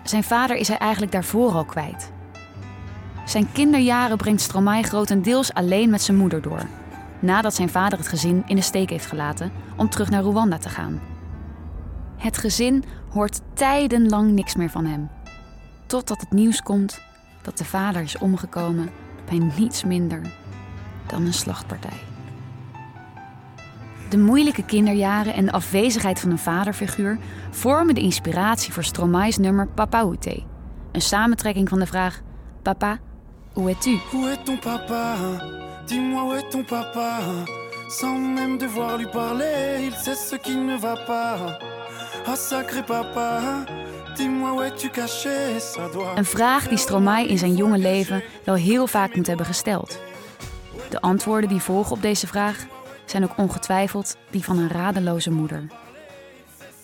zijn 0.04 0.24
vader 0.24 0.56
is 0.56 0.68
hij 0.68 0.78
eigenlijk 0.78 1.12
daarvoor 1.12 1.52
al 1.52 1.66
kwijt. 1.66 2.12
Zijn 3.26 3.52
kinderjaren 3.52 4.18
brengt 4.18 4.42
Stromae 4.42 4.84
grotendeels 4.84 5.54
alleen 5.54 5.90
met 5.90 6.02
zijn 6.02 6.18
moeder 6.18 6.42
door. 6.42 6.68
Nadat 7.20 7.56
zijn 7.56 7.70
vader 7.70 7.98
het 7.98 8.08
gezin 8.08 8.44
in 8.46 8.56
de 8.56 8.62
steek 8.62 8.90
heeft 8.90 9.06
gelaten 9.06 9.52
om 9.78 9.90
terug 9.90 10.10
naar 10.10 10.24
Rwanda 10.24 10.58
te 10.58 10.70
gaan. 10.70 11.12
Het 12.22 12.38
gezin 12.38 12.84
hoort 13.10 13.42
tijdenlang 13.54 14.32
niks 14.32 14.56
meer 14.56 14.70
van 14.70 14.86
hem. 14.86 15.10
Totdat 15.86 16.22
het 16.22 16.32
nieuws 16.32 16.62
komt 16.62 17.02
dat 17.42 17.58
de 17.58 17.66
vader 17.66 18.02
is 18.02 18.18
omgekomen 18.18 18.90
bij 19.30 19.38
niets 19.58 19.84
minder 19.84 20.22
dan 21.08 21.26
een 21.26 21.34
slachtpartij. 21.34 22.00
De 24.10 24.18
moeilijke 24.18 24.66
kinderjaren 24.66 25.34
en 25.34 25.46
de 25.46 25.52
afwezigheid 25.52 26.20
van 26.20 26.32
een 26.32 26.38
vaderfiguur 26.38 27.18
vormen 27.50 27.96
de 27.96 28.02
inspiratie 28.02 28.74
voor 28.74 28.84
Stromae's 28.84 29.38
nummer 29.38 29.68
Papa 29.68 30.00
Oute. 30.00 30.44
Een 30.92 31.02
samentrekking 31.02 31.70
van 31.70 31.80
de 31.80 31.86
vraag: 31.86 32.22
Papa, 32.62 33.00
où 33.54 33.68
es-tu? 33.70 34.00
Où 34.14 34.28
est 34.28 34.46
ton 34.46 34.60
papa 34.60 35.16
Dis-moi 35.86 36.24
où 36.24 36.34
est 36.34 36.50
ton 36.50 36.64
papa 36.64 37.20
Sans 37.88 38.20
même 38.36 38.58
devoir 38.58 38.98
lui 38.98 39.10
parler, 39.12 39.86
il 39.86 39.94
sait 39.94 40.30
ce 40.30 40.36
qui 40.36 40.56
ne 40.56 40.78
va 40.78 40.96
pas. 41.06 41.71
Sacré 42.26 42.84
papa, 42.84 43.66
dis-moi 44.16 44.52
où 44.52 44.90
caché 44.92 45.60
Ça 45.60 45.90
doit... 45.92 46.18
Een 46.18 46.26
vraag 46.26 46.68
die 46.68 46.78
Stromae 46.78 47.28
in 47.28 47.38
zijn 47.38 47.56
jonge 47.56 47.78
leven 47.78 48.24
wel 48.44 48.56
heel 48.56 48.88
vaak 48.88 49.16
moet 49.16 49.28
hebben 49.28 49.46
gesteld. 49.46 50.00
De 50.90 51.02
antwoorden 51.02 51.50
die 51.50 51.62
volgen 51.62 51.92
op 51.92 52.02
deze 52.02 52.28
vraag 52.28 52.66
zijn 53.06 53.24
ook 53.24 53.38
ongetwijfeld 53.38 54.16
die 54.30 54.44
van 54.44 54.58
een 54.58 54.70
radeloze 54.70 55.32
moeder. 55.32 55.68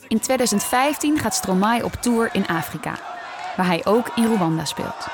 In 0.07 0.19
2015 0.19 1.19
gaat 1.19 1.35
Stromae 1.35 1.83
op 1.83 1.93
tour 1.93 2.29
in 2.31 2.47
Afrika, 2.47 2.93
waar 3.55 3.65
hij 3.65 3.85
ook 3.85 4.11
in 4.15 4.33
Rwanda 4.33 4.65
speelt. 4.65 5.07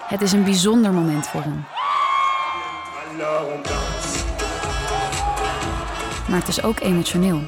Het 0.00 0.20
is 0.20 0.32
een 0.32 0.44
bijzonder 0.44 0.92
moment 0.92 1.26
voor 1.26 1.42
hem. 1.42 1.64
Maar 6.28 6.38
het 6.38 6.48
is 6.48 6.62
ook 6.62 6.80
emotioneel. 6.80 7.40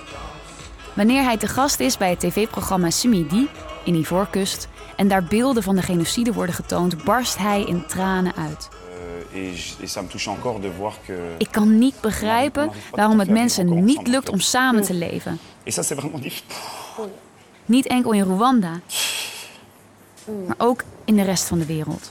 Wanneer 0.94 1.22
hij 1.22 1.36
te 1.36 1.46
gast 1.46 1.80
is 1.80 1.96
bij 1.96 2.10
het 2.10 2.20
tv-programma 2.20 2.90
Semidi 2.90 3.48
in 3.84 3.94
Ivoorkust 3.94 4.68
en 4.96 5.08
daar 5.08 5.24
beelden 5.24 5.62
van 5.62 5.76
de 5.76 5.82
genocide 5.82 6.32
worden 6.32 6.54
getoond, 6.54 7.04
barst 7.04 7.38
hij 7.38 7.64
in 7.64 7.86
tranen 7.86 8.34
uit. 8.36 8.68
Ik 11.38 11.48
kan 11.50 11.78
niet 11.78 12.00
begrijpen 12.00 12.70
waarom 12.90 13.18
het 13.18 13.28
mensen 13.30 13.84
niet 13.84 14.06
lukt 14.06 14.28
om 14.28 14.40
samen 14.40 14.82
te 14.82 14.94
leven. 14.94 15.38
Niet 17.64 17.86
enkel 17.86 18.12
in 18.12 18.22
Rwanda, 18.22 18.80
maar 20.46 20.56
ook 20.58 20.84
in 21.04 21.16
de 21.16 21.22
rest 21.22 21.44
van 21.44 21.58
de 21.58 21.66
wereld. 21.66 22.10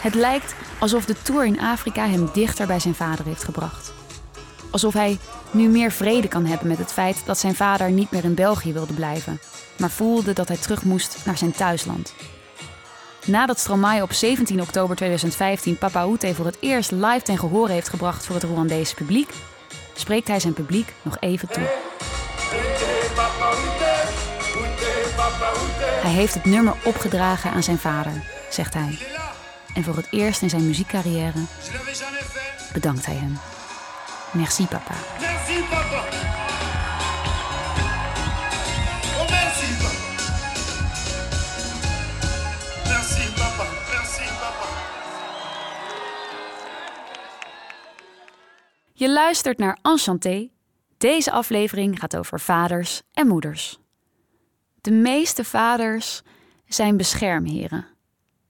Het 0.00 0.14
lijkt 0.14 0.54
alsof 0.78 1.04
de 1.04 1.22
tour 1.22 1.44
in 1.44 1.60
Afrika 1.60 2.08
hem 2.08 2.28
dichter 2.32 2.66
bij 2.66 2.80
zijn 2.80 2.94
vader 2.94 3.24
heeft 3.24 3.44
gebracht. 3.44 3.92
Alsof 4.70 4.92
hij 4.92 5.18
nu 5.50 5.68
meer 5.68 5.90
vrede 5.90 6.28
kan 6.28 6.46
hebben 6.46 6.68
met 6.68 6.78
het 6.78 6.92
feit 6.92 7.22
dat 7.24 7.38
zijn 7.38 7.54
vader 7.54 7.90
niet 7.90 8.10
meer 8.10 8.24
in 8.24 8.34
België 8.34 8.72
wilde 8.72 8.92
blijven, 8.92 9.40
maar 9.78 9.90
voelde 9.90 10.32
dat 10.32 10.48
hij 10.48 10.56
terug 10.56 10.84
moest 10.84 11.18
naar 11.24 11.38
zijn 11.38 11.52
thuisland. 11.52 12.14
Nadat 13.26 13.58
Stromae 13.58 14.02
op 14.02 14.12
17 14.12 14.60
oktober 14.60 14.96
2015 14.96 15.78
Papa 15.78 16.00
Oute 16.00 16.34
voor 16.34 16.46
het 16.46 16.56
eerst 16.60 16.90
live 16.90 17.22
ten 17.22 17.38
gehore 17.38 17.72
heeft 17.72 17.88
gebracht 17.88 18.26
voor 18.26 18.34
het 18.34 18.44
Rwandese 18.44 18.94
publiek, 18.94 19.30
spreekt 19.94 20.28
hij 20.28 20.40
zijn 20.40 20.52
publiek 20.52 20.92
nog 21.02 21.16
even 21.20 21.48
toe. 21.48 21.68
Hij 26.02 26.12
heeft 26.12 26.34
het 26.34 26.44
nummer 26.44 26.74
opgedragen 26.84 27.50
aan 27.50 27.62
zijn 27.62 27.78
vader, 27.78 28.12
zegt 28.50 28.74
hij. 28.74 29.19
En 29.74 29.84
voor 29.84 29.96
het 29.96 30.06
eerst 30.10 30.42
in 30.42 30.50
zijn 30.50 30.66
muziekcarrière 30.66 31.38
bedankt 32.72 33.06
hij 33.06 33.14
hem. 33.14 33.38
Merci 34.32 34.66
papa. 34.66 34.94
Merci 35.20 35.64
papa 35.70 36.04
Oh 39.18 39.28
merci 39.30 39.76
papa 39.82 40.10
Merci 42.88 43.32
papa, 43.32 43.64
merci 43.92 44.24
papa 44.40 44.68
Je 48.92 49.10
luistert 49.10 49.58
naar 49.58 49.78
Enchanté. 49.82 50.50
Deze 50.98 51.30
aflevering 51.30 51.98
gaat 51.98 52.16
over 52.16 52.40
vaders 52.40 53.02
en 53.12 53.26
moeders. 53.26 53.78
De 54.80 54.90
meeste 54.90 55.44
vaders 55.44 56.22
zijn 56.66 56.96
beschermheren, 56.96 57.86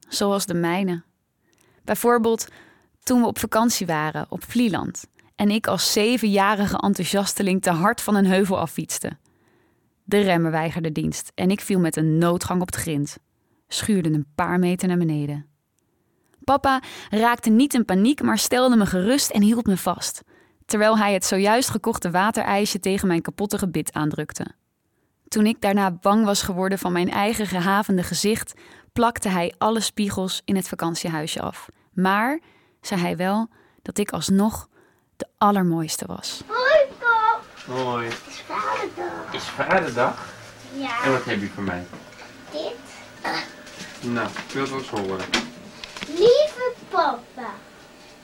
zoals 0.09 0.47
de 0.47 0.55
mijne. 0.55 1.03
Bijvoorbeeld 1.85 2.49
toen 3.03 3.21
we 3.21 3.27
op 3.27 3.39
vakantie 3.39 3.87
waren 3.87 4.27
op 4.29 4.45
Vlieland 4.45 5.05
en 5.37 5.51
ik 5.51 5.67
als 5.67 5.93
zevenjarige 5.93 6.77
enthousiasteling 6.77 7.63
te 7.63 7.71
hard 7.71 8.01
van 8.01 8.15
een 8.15 8.27
heuvel 8.27 8.59
affietste. 8.59 9.19
De 10.05 10.21
remmen 10.21 10.51
weigerden 10.51 10.93
dienst 10.93 11.33
en 11.35 11.51
ik 11.51 11.61
viel 11.61 11.79
met 11.79 11.97
een 11.97 12.19
noodgang 12.19 12.61
op 12.61 12.67
het 12.67 12.77
grind, 12.77 13.19
schuurde 13.69 14.13
een 14.13 14.27
paar 14.35 14.59
meter 14.59 14.89
naar 14.89 14.99
beneden. 14.99 15.47
Papa 16.45 16.83
raakte 17.11 17.51
niet 17.51 17.75
in 17.75 17.85
paniek, 17.85 18.23
maar 18.23 18.39
stelde 18.39 18.77
me 18.77 18.87
gerust 18.87 19.31
en 19.31 19.43
hield 19.43 19.67
me 19.67 19.77
vast, 19.77 20.23
terwijl 20.67 20.99
hij 20.99 21.13
het 21.13 21.25
zojuist 21.25 21.71
gekochte 21.71 22.11
waterijsje 22.11 22.81
tegen 22.81 23.09
mijn 23.09 23.23
kapotte 23.23 23.59
gebit 23.59 23.93
aandrukte. 23.93 24.47
Toen 25.29 25.47
ik 25.47 25.61
daarna 25.61 25.91
bang 25.91 26.25
was 26.25 26.43
geworden 26.43 26.79
van 26.79 26.93
mijn 26.93 27.11
eigen 27.11 27.47
gehavende 27.47 28.03
gezicht, 28.03 28.55
plakte 28.93 29.29
hij 29.29 29.55
alle 29.59 29.81
spiegels 29.81 30.43
in 30.45 30.57
het 30.57 30.69
vakantiehuisje 30.69 31.41
af. 31.41 31.69
Maar 31.93 32.41
zei 32.81 33.01
hij 33.01 33.17
wel 33.17 33.49
dat 33.83 33.99
ik 33.99 34.11
alsnog 34.11 34.69
de 35.17 35.27
allermooiste 35.39 36.07
was. 36.07 36.43
Hoi 36.47 36.87
pap, 36.99 37.45
Hoi. 37.77 38.07
het 38.09 38.23
is 38.29 38.41
vaderdag. 38.47 39.35
Is 39.35 39.43
vaderdag? 39.43 40.29
Ja. 40.75 41.05
En 41.05 41.13
wat 41.13 41.25
heb 41.25 41.41
je 41.41 41.49
voor 41.49 41.63
mij? 41.63 41.87
Dit. 42.53 42.75
Nou, 44.11 44.29
ik 44.29 44.53
wil 44.53 44.63
het 44.63 44.71
wel 44.71 44.79
eens 44.79 44.89
horen. 44.89 45.27
Lieve 46.07 46.73
papa, 46.89 47.51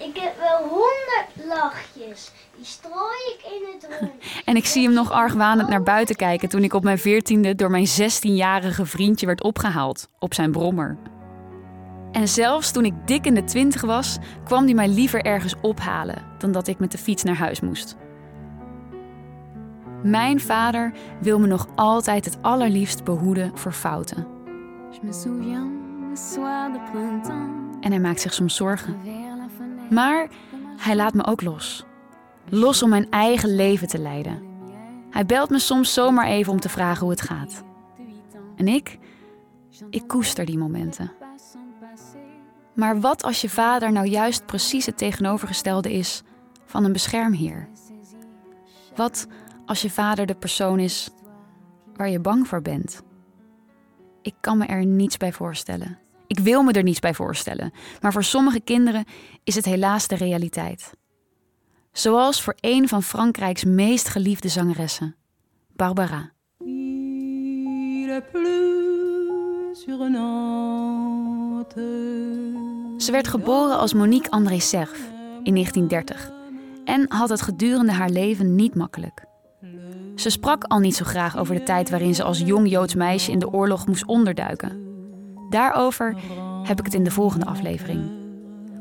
ik 0.09 0.17
heb 0.17 0.39
wel 0.39 0.69
honderd 0.69 1.49
lachjes. 1.49 2.31
Die 2.57 2.65
strooi 2.65 3.17
ik 3.37 3.47
in 3.53 3.67
het 3.73 3.99
rond. 4.01 4.13
En 4.45 4.57
ik 4.57 4.67
zie 4.67 4.85
hem 4.85 4.93
nog 4.93 5.11
argwanend 5.11 5.69
naar 5.69 5.83
buiten 5.83 6.17
kijken 6.17 6.49
toen 6.49 6.65
ik 6.65 6.75
op 6.75 6.83
mijn 6.83 6.99
veertiende 6.99 7.55
door 7.55 7.71
mijn 7.71 7.87
16-jarige 7.87 8.87
vriendje 8.87 9.27
werd 9.27 9.43
opgehaald 9.43 10.09
op 10.19 10.35
zijn 10.35 10.53
brommer. 10.53 10.97
En 12.13 12.29
zelfs 12.29 12.73
toen 12.73 12.85
ik 12.85 12.95
dik 13.05 13.27
in 13.27 13.35
de 13.35 13.45
twintig 13.45 13.81
was, 13.81 14.19
kwam 14.45 14.65
hij 14.65 14.75
mij 14.75 14.89
liever 14.89 15.21
ergens 15.25 15.55
ophalen 15.61 16.23
dan 16.39 16.53
dat 16.53 16.67
ik 16.67 16.79
met 16.79 16.93
de 16.93 16.99
fiets 16.99 17.23
naar 17.23 17.37
huis 17.37 17.61
moest. 17.61 17.97
Mijn 20.03 20.41
vader 20.41 20.93
wil 21.21 21.39
me 21.39 21.47
nog 21.47 21.67
altijd 21.75 22.25
het 22.25 22.39
allerliefst 22.43 23.05
behoeden 23.05 23.59
voor 23.59 23.73
fouten. 23.73 24.27
En 27.81 27.91
hij 27.91 28.01
maakt 28.01 28.21
zich 28.21 28.35
soms 28.35 28.57
zorgen. 28.57 29.26
Maar 29.91 30.29
hij 30.77 30.97
laat 30.97 31.15
me 31.15 31.27
ook 31.27 31.43
los. 31.43 31.85
Los 32.49 32.83
om 32.83 32.89
mijn 32.89 33.11
eigen 33.11 33.55
leven 33.55 33.89
te 33.89 33.99
leiden. 33.99 34.43
Hij 35.11 35.27
belt 35.27 35.51
me 35.51 35.59
soms 35.59 35.93
zomaar 35.93 36.27
even 36.27 36.53
om 36.53 36.61
te 36.61 36.69
vragen 36.69 37.01
hoe 37.01 37.11
het 37.11 37.21
gaat. 37.21 37.65
En 38.57 38.69
ik, 38.69 38.99
ik 39.91 40.07
koester 40.07 40.45
die 40.45 40.59
momenten. 40.59 41.13
Maar 42.75 43.01
wat 43.01 43.23
als 43.23 43.41
je 43.41 43.49
vader 43.49 43.93
nou 43.93 44.07
juist 44.07 44.47
precies 44.47 44.87
het 44.87 44.99
tegenovergestelde 44.99 45.93
is 45.93 46.23
van 46.65 46.85
een 46.85 46.93
beschermheer? 46.93 47.69
Wat 48.95 49.27
als 49.67 49.83
je 49.83 49.91
vader 49.91 50.27
de 50.27 50.35
persoon 50.35 50.79
is 50.79 51.11
waar 51.95 52.09
je 52.09 52.21
bang 52.21 52.49
voor 52.49 52.63
bent? 52.63 53.03
Ik 54.23 54.35
kan 54.41 54.59
me 54.59 54.67
er 54.67 54.87
niets 54.87 55.17
bij 55.17 55.33
voorstellen. 55.33 55.99
Ik 56.27 56.39
wil 56.39 56.63
me 56.63 56.73
er 56.73 56.83
niets 56.83 57.01
bij 57.01 57.15
voorstellen. 57.15 57.73
Maar 58.01 58.13
voor 58.13 58.25
sommige 58.25 58.61
kinderen 58.61 59.05
is 59.45 59.55
het 59.55 59.65
helaas 59.65 60.09
de 60.09 60.17
realiteit. 60.17 60.93
Zoals 61.93 62.43
voor 62.43 62.55
een 62.61 62.89
van 62.89 63.03
Frankrijks 63.03 63.65
meest 63.65 64.09
geliefde 64.09 64.49
zangeressen, 64.49 65.17
Barbara. 65.77 66.33
Ze 72.99 73.13
werd 73.13 73.29
geboren 73.29 73.79
als 73.79 73.95
Monique 73.95 74.31
André 74.31 74.61
Serve 74.61 75.03
in 75.43 75.53
1930 75.55 76.31
en 76.85 77.05
had 77.09 77.29
het 77.29 77.43
gedurende 77.43 77.93
haar 77.93 78.11
leven 78.11 78.55
niet 78.55 78.75
makkelijk. 78.75 79.25
Ze 80.15 80.31
sprak 80.31 80.65
al 80.65 80.79
niet 80.79 80.97
zo 80.97 81.05
graag 81.05 81.37
over 81.37 81.55
de 81.55 81.63
tijd 81.63 81.91
waarin 81.91 82.15
ze 82.15 82.23
als 82.23 82.39
jong 82.39 82.71
Joods 82.71 82.95
meisje 82.95 83.33
in 83.33 83.39
de 83.39 83.53
oorlog 83.53 83.87
moest 83.87 84.07
onderduiken. 84.07 84.86
Daarover 85.57 86.17
heb 86.63 86.79
ik 86.79 86.85
het 86.85 86.95
in 86.95 87.05
de 87.05 87.11
volgende 87.11 87.47
aflevering. 87.47 88.11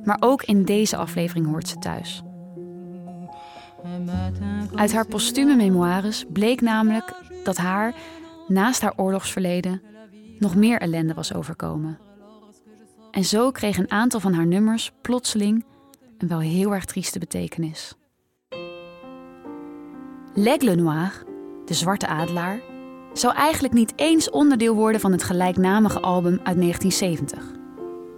Maar 0.04 0.18
ook 0.20 0.44
in 0.44 0.64
deze 0.64 0.98
aflevering 0.98 1.48
hoort 1.48 1.68
ze 1.68 1.78
thuis. 1.78 2.22
Uit 4.74 4.94
haar 4.94 5.06
postume 5.06 5.56
memoires 5.56 6.26
bleek 6.34 6.62
namelijk 6.62 7.14
dat 7.44 7.58
haar, 7.58 7.94
naast 8.48 8.82
haar 8.82 8.94
oorlogsverleden, 8.96 9.82
nog 10.40 10.56
meer 10.56 10.82
ellende 10.82 11.14
was 11.14 11.34
overkomen. 11.34 12.00
En 13.12 13.24
zo 13.24 13.52
kreeg 13.52 13.78
een 13.78 13.92
aantal 13.92 14.20
van 14.20 14.34
haar 14.34 14.48
nummers 14.48 14.92
plotseling 15.02 15.66
een 16.18 16.28
wel 16.28 16.40
heel 16.40 16.74
erg 16.74 16.86
trieste 16.86 17.20
betekenis. 17.20 17.94
L'Aigle 20.34 20.76
Noir, 20.76 21.24
de 21.66 21.74
zwarte 21.74 22.08
adelaar, 22.08 22.60
zou 23.18 23.36
eigenlijk 23.36 23.74
niet 23.74 23.94
eens 23.96 24.30
onderdeel 24.30 24.76
worden 24.76 25.02
van 25.02 25.12
het 25.12 25.24
gelijknamige 25.24 26.00
album 26.00 26.40
uit 26.44 26.62
1970. 26.62 27.40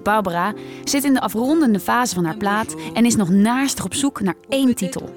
Barbara 0.03 0.53
zit 0.83 1.03
in 1.03 1.13
de 1.13 1.21
afrondende 1.21 1.79
fase 1.79 2.15
van 2.15 2.25
haar 2.25 2.37
plaat 2.37 2.75
en 2.93 3.05
is 3.05 3.15
nog 3.15 3.29
naastig 3.29 3.85
op 3.85 3.93
zoek 3.93 4.21
naar 4.21 4.35
één 4.49 4.75
titel. 4.75 5.09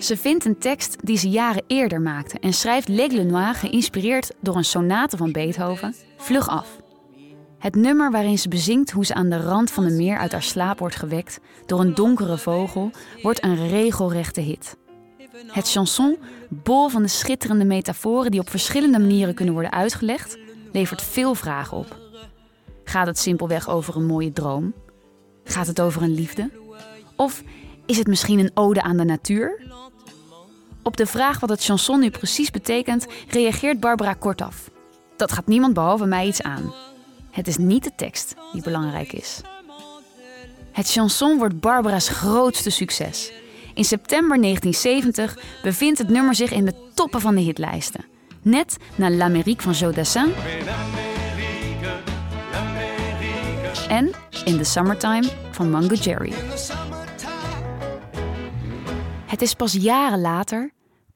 Ze 0.00 0.16
vindt 0.16 0.44
een 0.44 0.58
tekst 0.58 0.96
die 1.06 1.16
ze 1.16 1.28
jaren 1.28 1.62
eerder 1.66 2.00
maakte 2.00 2.38
en 2.38 2.52
schrijft 2.52 2.88
L'Aigle 2.88 3.24
Noir 3.24 3.54
geïnspireerd 3.54 4.32
door 4.40 4.56
een 4.56 4.64
sonate 4.64 5.16
van 5.16 5.32
Beethoven 5.32 5.94
vlug 6.16 6.48
af. 6.48 6.82
Het 7.58 7.74
nummer 7.74 8.10
waarin 8.10 8.38
ze 8.38 8.48
bezingt 8.48 8.90
hoe 8.90 9.04
ze 9.04 9.14
aan 9.14 9.28
de 9.28 9.40
rand 9.40 9.70
van 9.70 9.84
de 9.84 9.92
meer 9.92 10.18
uit 10.18 10.32
haar 10.32 10.42
slaap 10.42 10.78
wordt 10.78 10.96
gewekt 10.96 11.40
door 11.66 11.80
een 11.80 11.94
donkere 11.94 12.38
vogel, 12.38 12.90
wordt 13.22 13.44
een 13.44 13.68
regelrechte 13.68 14.40
hit. 14.40 14.76
Het 15.46 15.70
chanson, 15.70 16.18
bol 16.48 16.88
van 16.88 17.02
de 17.02 17.08
schitterende 17.08 17.64
metaforen 17.64 18.30
die 18.30 18.40
op 18.40 18.50
verschillende 18.50 18.98
manieren 18.98 19.34
kunnen 19.34 19.54
worden 19.54 19.72
uitgelegd, 19.72 20.38
levert 20.72 21.02
veel 21.02 21.34
vragen 21.34 21.76
op. 21.76 21.98
Gaat 22.84 23.06
het 23.06 23.18
simpelweg 23.18 23.68
over 23.68 23.96
een 23.96 24.06
mooie 24.06 24.32
droom? 24.32 24.74
Gaat 25.44 25.66
het 25.66 25.80
over 25.80 26.02
een 26.02 26.14
liefde? 26.14 26.50
Of 27.16 27.42
is 27.86 27.98
het 27.98 28.06
misschien 28.06 28.38
een 28.38 28.50
ode 28.54 28.82
aan 28.82 28.96
de 28.96 29.04
natuur? 29.04 29.62
Op 30.82 30.96
de 30.96 31.06
vraag 31.06 31.40
wat 31.40 31.50
het 31.50 31.64
chanson 31.64 32.00
nu 32.00 32.10
precies 32.10 32.50
betekent, 32.50 33.06
reageert 33.28 33.80
Barbara 33.80 34.12
kortaf. 34.12 34.70
Dat 35.16 35.32
gaat 35.32 35.46
niemand 35.46 35.74
behalve 35.74 36.06
mij 36.06 36.26
iets 36.26 36.42
aan. 36.42 36.74
Het 37.30 37.48
is 37.48 37.56
niet 37.56 37.84
de 37.84 37.92
tekst 37.96 38.34
die 38.52 38.62
belangrijk 38.62 39.12
is. 39.12 39.40
Het 40.72 40.90
chanson 40.90 41.38
wordt 41.38 41.60
Barbara's 41.60 42.08
grootste 42.08 42.70
succes. 42.70 43.32
In 43.74 43.84
september 43.84 44.40
1970 44.40 45.38
bevindt 45.62 45.98
het 45.98 46.08
nummer 46.08 46.34
zich 46.34 46.50
in 46.50 46.64
de 46.64 46.74
toppen 46.94 47.20
van 47.20 47.34
de 47.34 47.40
hitlijsten. 47.40 48.04
Net 48.42 48.76
na 48.94 49.10
L'Amérique 49.10 49.62
van 49.62 49.72
Joe 49.72 49.92
Dassin 49.92 50.32
en 53.88 54.10
In 54.44 54.56
the 54.56 54.64
Summertime 54.64 55.30
van 55.50 55.70
Mango 55.70 55.94
Jerry. 55.94 56.32
Het 59.26 59.42
is 59.42 59.54
pas 59.54 59.72
jaren 59.72 60.20
later, 60.20 60.70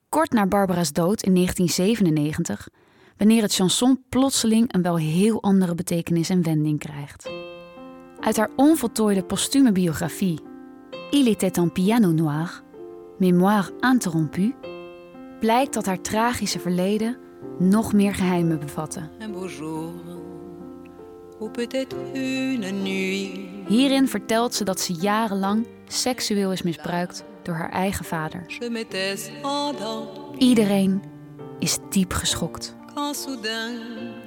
kort 0.08 0.32
na 0.32 0.46
Barbara's 0.46 0.92
dood 0.92 1.22
in 1.22 1.34
1997, 1.34 2.68
wanneer 3.16 3.42
het 3.42 3.54
chanson 3.54 4.04
plotseling 4.08 4.74
een 4.74 4.82
wel 4.82 4.96
heel 4.96 5.42
andere 5.42 5.74
betekenis 5.74 6.28
en 6.28 6.42
wending 6.42 6.78
krijgt. 6.78 7.30
Uit 8.20 8.36
haar 8.36 8.50
onvoltooide 8.56 9.22
postume 9.22 9.72
biografie 9.72 10.38
Il 11.10 11.26
était 11.28 11.58
un 11.58 11.68
piano 11.72 12.12
noir, 12.12 12.62
mémoire 13.18 13.72
interrompue, 13.80 14.54
blijkt 15.40 15.74
dat 15.74 15.86
haar 15.86 16.00
tragische 16.00 16.58
verleden 16.58 17.16
nog 17.58 17.92
meer 17.92 18.14
geheimen 18.14 18.58
bevatte. 18.60 19.08
Hierin 23.66 24.08
vertelt 24.08 24.54
ze 24.54 24.64
dat 24.64 24.80
ze 24.80 24.92
jarenlang 24.92 25.66
seksueel 25.86 26.52
is 26.52 26.62
misbruikt 26.62 27.24
door 27.42 27.54
haar 27.54 27.70
eigen 27.70 28.04
vader. 28.04 28.46
Iedereen 30.38 31.02
is 31.58 31.78
diep 31.90 32.12
geschokt. 32.12 32.76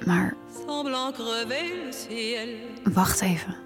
Maar 0.06 0.36
wacht 2.92 3.20
even. 3.20 3.61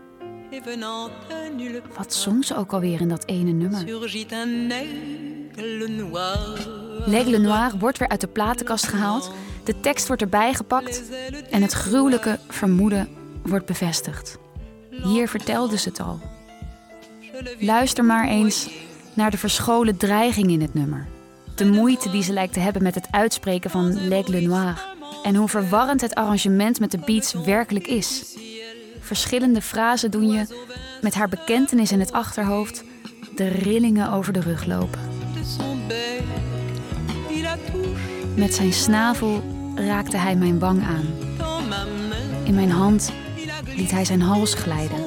Wat 1.96 2.14
zong 2.14 2.44
ze 2.44 2.56
ook 2.56 2.72
alweer 2.72 3.00
in 3.00 3.09
dat 3.09 3.26
ene 3.26 3.50
nummer? 3.50 3.85
L'Aigle 7.06 7.38
Noir 7.38 7.72
wordt 7.78 7.98
weer 7.98 8.09
uit 8.09 8.20
de 8.20 8.26
platenkast 8.26 8.87
gehaald, 8.87 9.32
de 9.64 9.80
tekst 9.80 10.06
wordt 10.06 10.22
erbij 10.22 10.54
gepakt 10.54 11.02
en 11.50 11.62
het 11.62 11.72
gruwelijke 11.72 12.38
vermoeden 12.48 13.09
wordt 13.42 13.66
bevestigd. 13.66 14.38
Hier 14.90 15.28
vertelde 15.28 15.78
ze 15.78 15.88
het 15.88 16.00
al. 16.00 16.20
Luister 17.59 18.04
maar 18.04 18.28
eens 18.28 18.70
naar 19.14 19.30
de 19.30 19.38
verscholen 19.38 19.96
dreiging 19.96 20.50
in 20.50 20.61
het 20.61 20.74
nummer. 20.74 21.06
De 21.54 21.66
moeite 21.66 22.11
die 22.11 22.22
ze 22.22 22.32
lijkt 22.32 22.52
te 22.52 22.61
hebben 22.61 22.82
met 22.82 22.94
het 22.94 23.09
uitspreken 23.11 23.70
van 23.70 24.09
L'Aigle 24.09 24.40
Noir. 24.40 24.85
En 25.22 25.35
hoe 25.35 25.48
verwarrend 25.48 26.00
het 26.00 26.14
arrangement 26.14 26.80
met 26.80 26.90
de 26.90 26.98
beats 26.98 27.32
werkelijk 27.32 27.87
is. 27.87 28.37
Verschillende 29.06 29.62
frasen 29.62 30.10
doen 30.10 30.28
je, 30.28 30.46
met 31.00 31.14
haar 31.14 31.28
bekentenis 31.28 31.92
in 31.92 32.00
het 32.00 32.12
achterhoofd, 32.12 32.84
de 33.36 33.48
rillingen 33.48 34.12
over 34.12 34.32
de 34.32 34.40
rug 34.40 34.64
lopen. 34.64 35.00
Met 38.34 38.54
zijn 38.54 38.72
snavel 38.72 39.42
raakte 39.74 40.16
hij 40.16 40.36
mijn 40.36 40.58
wang 40.58 40.82
aan. 40.82 41.06
In 42.44 42.54
mijn 42.54 42.70
hand 42.70 43.12
liet 43.76 43.90
hij 43.90 44.04
zijn 44.04 44.20
hals 44.20 44.54
glijden. 44.54 45.04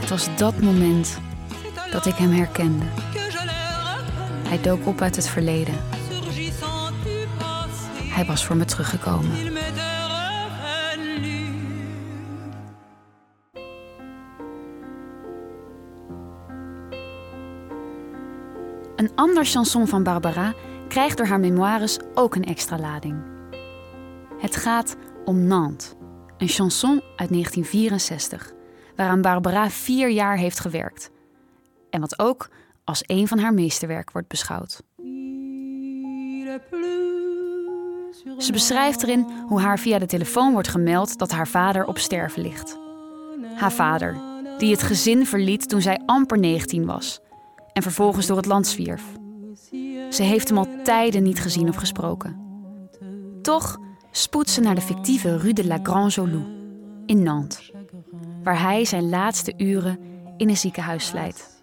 Het 0.00 0.08
was 0.08 0.28
dat 0.36 0.60
moment 0.60 1.18
dat 1.90 2.06
ik 2.06 2.14
hem 2.14 2.30
herkende. 2.30 2.84
Hij 4.48 4.60
dook 4.60 4.86
op 4.86 5.00
uit 5.00 5.16
het 5.16 5.28
verleden. 5.28 5.74
Hij 7.96 8.24
was 8.24 8.44
voor 8.44 8.56
me 8.56 8.64
teruggekomen. 8.64 9.51
Een 19.02 19.14
ander 19.14 19.44
chanson 19.44 19.86
van 19.86 20.02
Barbara 20.02 20.54
krijgt 20.88 21.16
door 21.16 21.26
haar 21.26 21.40
memoires 21.40 21.98
ook 22.14 22.34
een 22.34 22.44
extra 22.44 22.78
lading. 22.78 23.22
Het 24.38 24.56
gaat 24.56 24.96
om 25.24 25.46
Nantes, 25.46 25.94
een 26.38 26.48
chanson 26.48 27.02
uit 27.16 27.28
1964, 27.28 28.52
waaraan 28.96 29.22
Barbara 29.22 29.70
vier 29.70 30.10
jaar 30.10 30.36
heeft 30.36 30.60
gewerkt. 30.60 31.10
En 31.90 32.00
wat 32.00 32.18
ook 32.18 32.48
als 32.84 33.02
een 33.06 33.28
van 33.28 33.38
haar 33.38 33.54
meesterwerk 33.54 34.10
wordt 34.10 34.28
beschouwd. 34.28 34.82
Ze 38.38 38.52
beschrijft 38.52 39.02
erin 39.02 39.26
hoe 39.46 39.60
haar 39.60 39.78
via 39.78 39.98
de 39.98 40.06
telefoon 40.06 40.52
wordt 40.52 40.68
gemeld 40.68 41.18
dat 41.18 41.30
haar 41.30 41.48
vader 41.48 41.84
op 41.84 41.98
sterven 41.98 42.42
ligt. 42.42 42.78
Haar 43.54 43.72
vader, 43.72 44.16
die 44.58 44.70
het 44.70 44.82
gezin 44.82 45.26
verliet 45.26 45.68
toen 45.68 45.82
zij 45.82 46.00
amper 46.06 46.38
19 46.38 46.86
was 46.86 47.20
en 47.72 47.82
vervolgens 47.82 48.26
door 48.26 48.36
het 48.36 48.46
land 48.46 48.66
zwierf. 48.66 49.02
Ze 50.10 50.22
heeft 50.22 50.48
hem 50.48 50.58
al 50.58 50.68
tijden 50.84 51.22
niet 51.22 51.40
gezien 51.40 51.68
of 51.68 51.76
gesproken. 51.76 52.36
Toch 53.42 53.78
spoedt 54.10 54.50
ze 54.50 54.60
naar 54.60 54.74
de 54.74 54.80
fictieve 54.80 55.38
Rue 55.38 55.52
de 55.52 55.66
la 55.66 55.78
Grand 55.82 56.14
Jolou 56.14 56.42
in 57.06 57.22
Nantes, 57.22 57.72
waar 58.42 58.60
hij 58.60 58.84
zijn 58.84 59.08
laatste 59.08 59.54
uren 59.56 59.98
in 60.36 60.48
een 60.48 60.56
ziekenhuis 60.56 61.06
slijt. 61.06 61.60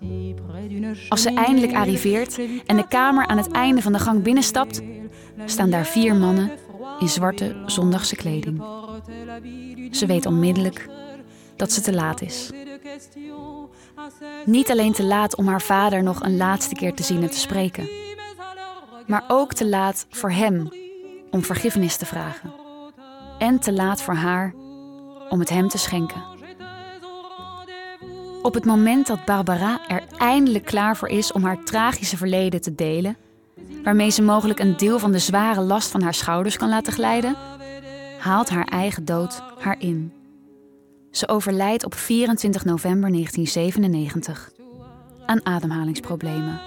Als 1.10 1.22
ze 1.22 1.34
eindelijk 1.34 1.74
arriveert 1.74 2.39
en 2.66 2.76
de 2.76 2.88
kamer 2.88 3.28
aan 3.28 3.38
het 3.38 3.51
einde 3.51 3.82
van 3.82 3.93
de 3.93 3.99
gang 3.99 4.24
binnenstapt, 4.24 4.82
staan 5.45 5.70
daar 5.70 5.86
vier 5.86 6.16
mannen 6.16 6.51
in 6.99 7.10
zwarte 7.10 7.55
zondagse 7.66 8.16
kleding. 8.16 8.64
Ze 9.91 10.05
weet 10.05 10.26
onmiddellijk 10.26 10.89
dat 11.55 11.72
ze 11.72 11.82
te 11.82 11.93
laat 11.93 12.22
is. 12.22 12.49
Niet 14.45 14.71
alleen 14.71 14.93
te 14.93 15.03
laat 15.03 15.35
om 15.35 15.47
haar 15.47 15.61
vader 15.61 16.03
nog 16.03 16.23
een 16.23 16.37
laatste 16.37 16.75
keer 16.75 16.93
te 16.93 17.03
zien 17.03 17.21
en 17.21 17.29
te 17.29 17.39
spreken, 17.39 17.89
maar 19.07 19.23
ook 19.27 19.53
te 19.53 19.67
laat 19.67 20.05
voor 20.09 20.31
hem 20.31 20.69
om 21.31 21.43
vergiffenis 21.43 21.97
te 21.97 22.05
vragen. 22.05 22.53
en 23.39 23.59
te 23.59 23.73
laat 23.73 24.01
voor 24.01 24.13
haar 24.13 24.53
om 25.29 25.39
het 25.39 25.49
hem 25.49 25.67
te 25.67 25.77
schenken. 25.77 26.23
Op 28.41 28.53
het 28.53 28.65
moment 28.65 29.07
dat 29.07 29.25
Barbara 29.25 29.79
er 29.87 30.03
eindelijk 30.17 30.65
klaar 30.65 30.97
voor 30.97 31.07
is 31.07 31.31
om 31.31 31.43
haar 31.43 31.63
tragische 31.63 32.17
verleden 32.17 32.61
te 32.61 32.75
delen, 32.75 33.17
waarmee 33.83 34.09
ze 34.09 34.21
mogelijk 34.21 34.59
een 34.59 34.77
deel 34.77 34.99
van 34.99 35.11
de 35.11 35.19
zware 35.19 35.61
last 35.61 35.91
van 35.91 36.01
haar 36.01 36.13
schouders 36.13 36.57
kan 36.57 36.69
laten 36.69 36.93
glijden, 36.93 37.35
haalt 38.19 38.49
haar 38.49 38.67
eigen 38.67 39.05
dood 39.05 39.41
haar 39.59 39.75
in. 39.79 40.18
Ze 41.12 41.28
overlijdt 41.28 41.86
op 41.86 41.95
24 41.95 42.66
november 42.66 43.12
1997 43.12 44.51
aan 45.26 45.45
ademhalingsproblemen. 45.45 46.62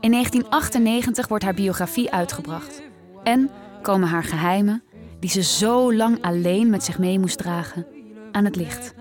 In 0.00 0.10
1998 0.10 1.28
wordt 1.28 1.44
haar 1.44 1.54
biografie 1.54 2.10
uitgebracht 2.10 2.82
en 3.22 3.50
komen 3.82 4.08
haar 4.08 4.24
geheimen, 4.24 4.82
die 5.20 5.30
ze 5.30 5.42
zo 5.42 5.94
lang 5.94 6.22
alleen 6.22 6.70
met 6.70 6.84
zich 6.84 6.98
mee 6.98 7.18
moest 7.18 7.38
dragen, 7.38 7.86
aan 8.32 8.44
het 8.44 8.56
licht. 8.56 8.94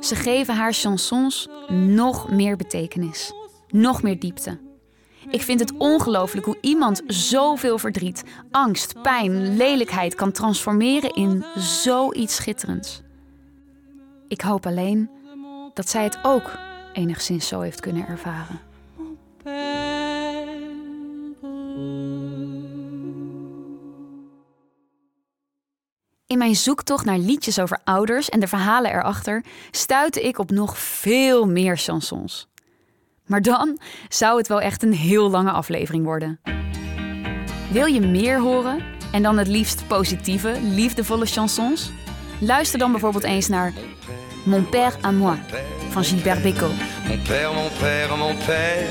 Ze 0.00 0.14
geven 0.14 0.54
haar 0.54 0.72
chansons 0.72 1.48
nog 1.68 2.30
meer 2.30 2.56
betekenis, 2.56 3.32
nog 3.68 4.02
meer 4.02 4.18
diepte. 4.18 4.67
Ik 5.30 5.42
vind 5.42 5.60
het 5.60 5.76
ongelooflijk 5.76 6.46
hoe 6.46 6.58
iemand 6.60 7.02
zoveel 7.06 7.78
verdriet, 7.78 8.24
angst, 8.50 9.02
pijn, 9.02 9.56
lelijkheid 9.56 10.14
kan 10.14 10.32
transformeren 10.32 11.14
in 11.14 11.44
zoiets 11.54 12.34
schitterends. 12.34 13.02
Ik 14.28 14.40
hoop 14.40 14.66
alleen 14.66 15.10
dat 15.74 15.88
zij 15.88 16.04
het 16.04 16.18
ook 16.22 16.58
enigszins 16.92 17.48
zo 17.48 17.60
heeft 17.60 17.80
kunnen 17.80 18.06
ervaren. 18.06 18.60
In 26.26 26.38
mijn 26.38 26.56
zoektocht 26.56 27.04
naar 27.04 27.18
liedjes 27.18 27.58
over 27.58 27.78
ouders 27.84 28.28
en 28.28 28.40
de 28.40 28.48
verhalen 28.48 28.90
erachter 28.90 29.44
stuitte 29.70 30.22
ik 30.22 30.38
op 30.38 30.50
nog 30.50 30.78
veel 30.78 31.46
meer 31.46 31.76
chansons. 31.76 32.48
Maar 33.28 33.42
dan 33.42 33.78
zou 34.08 34.38
het 34.38 34.48
wel 34.48 34.60
echt 34.60 34.82
een 34.82 34.92
heel 34.92 35.30
lange 35.30 35.50
aflevering 35.50 36.04
worden. 36.04 36.40
Wil 37.70 37.86
je 37.86 38.00
meer 38.00 38.40
horen 38.40 38.82
en 39.12 39.22
dan 39.22 39.38
het 39.38 39.48
liefst 39.48 39.86
positieve, 39.86 40.56
liefdevolle 40.62 41.26
chansons? 41.26 41.90
Luister 42.40 42.78
dan 42.78 42.90
bijvoorbeeld 42.90 43.24
eens 43.24 43.48
naar 43.48 43.72
Mon 44.44 44.68
père 44.68 44.96
à 45.04 45.10
moi 45.10 45.36
van 45.88 46.04
Gilbert 46.04 46.42
Bécaud. 46.42 46.72
Mon 47.08 47.22
père, 47.22 47.52
mon 47.54 47.70
père, 47.78 48.16
mon 48.16 48.36
père, 48.46 48.86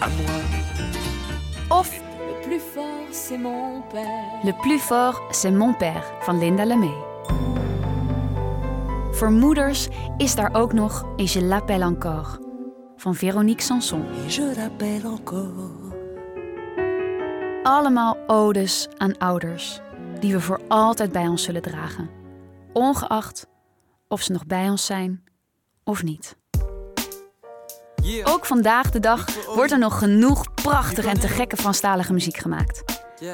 à 0.00 0.08
moi. 0.08 1.78
Of 1.78 1.90
Le 1.90 2.48
plus 2.48 2.60
fort, 2.74 3.08
c'est 3.10 3.38
mon 3.38 3.82
père. 3.92 4.44
Le 4.44 4.52
plus 4.52 4.80
fort, 4.80 5.20
c'est 5.30 5.54
mon 5.54 5.74
père 5.74 6.04
van 6.20 6.38
Linda 6.38 6.64
Lemay. 6.64 6.94
Voor 9.12 9.30
moeders 9.30 9.88
is 10.16 10.34
daar 10.34 10.50
ook 10.52 10.72
nog 10.72 11.04
Et 11.16 11.32
je 11.32 11.42
l'appelle 11.42 11.84
encore 11.84 12.49
van 13.00 13.14
Véronique 13.14 13.62
Sanson. 13.62 14.04
Allemaal 17.62 18.16
odes 18.26 18.88
aan 18.96 19.18
ouders 19.18 19.80
die 20.18 20.32
we 20.32 20.40
voor 20.40 20.60
altijd 20.68 21.12
bij 21.12 21.28
ons 21.28 21.42
zullen 21.42 21.62
dragen, 21.62 22.10
ongeacht 22.72 23.46
of 24.08 24.22
ze 24.22 24.32
nog 24.32 24.46
bij 24.46 24.68
ons 24.70 24.86
zijn 24.86 25.24
of 25.84 26.02
niet. 26.02 26.36
Ook 28.24 28.46
vandaag 28.46 28.90
de 28.90 29.00
dag 29.00 29.46
wordt 29.54 29.72
er 29.72 29.78
nog 29.78 29.98
genoeg 29.98 30.54
prachtige 30.54 31.08
en 31.08 31.20
te 31.20 31.28
gekke 31.28 31.56
Franstalige 31.56 32.12
muziek 32.12 32.36
gemaakt. 32.36 32.82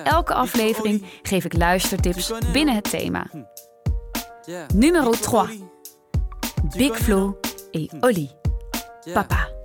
Elke 0.04 0.34
aflevering 0.34 1.04
geef 1.22 1.44
ik 1.44 1.56
luistertips 1.56 2.32
binnen 2.52 2.74
het 2.74 2.90
thema. 2.90 3.26
Numero 4.74 5.10
3. 5.10 5.68
Big 6.76 6.98
Flo 6.98 7.38
et 7.70 7.94
Oli. 8.00 8.30
Papa. 9.12 9.55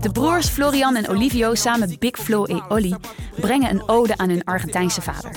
De 0.00 0.12
broers 0.12 0.48
Florian 0.48 0.96
en 0.96 1.08
Olivio 1.08 1.54
samen 1.54 1.96
Big 1.98 2.16
Flo 2.16 2.44
en 2.44 2.70
Olly 2.70 2.96
brengen 3.40 3.70
een 3.70 3.88
ode 3.88 4.16
aan 4.16 4.28
hun 4.28 4.44
Argentijnse 4.44 5.02
vader. 5.02 5.30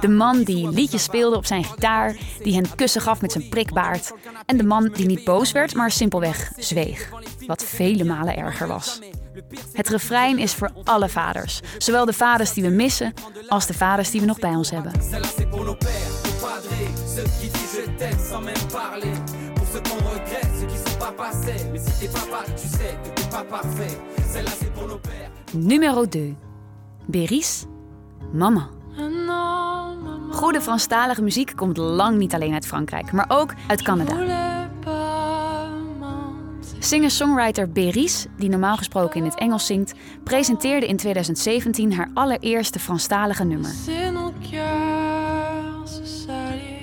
De 0.00 0.08
man 0.08 0.42
die 0.42 0.68
liedjes 0.68 1.02
speelde 1.02 1.36
op 1.36 1.46
zijn 1.46 1.64
gitaar, 1.64 2.16
die 2.42 2.54
hen 2.54 2.74
kussen 2.74 3.00
gaf 3.00 3.20
met 3.20 3.32
zijn 3.32 3.48
prikbaard. 3.48 4.12
En 4.46 4.56
de 4.56 4.64
man 4.64 4.88
die 4.94 5.06
niet 5.06 5.24
boos 5.24 5.52
werd, 5.52 5.74
maar 5.74 5.90
simpelweg 5.90 6.52
zweeg. 6.56 7.10
Wat 7.46 7.64
vele 7.64 8.04
malen 8.04 8.36
erger 8.36 8.66
was. 8.66 9.00
Het 9.72 9.88
refrein 9.88 10.38
is 10.38 10.54
voor 10.54 10.70
alle 10.84 11.08
vaders. 11.08 11.60
Zowel 11.78 12.04
de 12.04 12.12
vaders 12.12 12.52
die 12.52 12.62
we 12.62 12.70
missen, 12.70 13.14
als 13.48 13.66
de 13.66 13.74
vaders 13.74 14.10
die 14.10 14.20
we 14.20 14.26
nog 14.26 14.38
bij 14.38 14.54
ons 14.54 14.70
hebben. 14.70 14.92
Numero 25.52 26.08
2. 26.08 26.36
Beris, 27.06 27.66
Mama. 28.32 28.68
Goede 30.30 30.60
Franstalige 30.60 31.22
muziek 31.22 31.52
komt 31.56 31.76
lang 31.76 32.18
niet 32.18 32.34
alleen 32.34 32.52
uit 32.52 32.66
Frankrijk, 32.66 33.12
maar 33.12 33.24
ook 33.28 33.54
uit 33.66 33.82
Canada. 33.82 34.14
Singer-songwriter 36.78 37.70
Beris, 37.70 38.26
die 38.36 38.48
normaal 38.48 38.76
gesproken 38.76 39.16
in 39.16 39.24
het 39.24 39.38
Engels 39.38 39.66
zingt, 39.66 39.94
presenteerde 40.24 40.86
in 40.86 40.96
2017 40.96 41.92
haar 41.92 42.10
allereerste 42.14 42.78
Franstalige 42.78 43.44
nummer. 43.44 43.70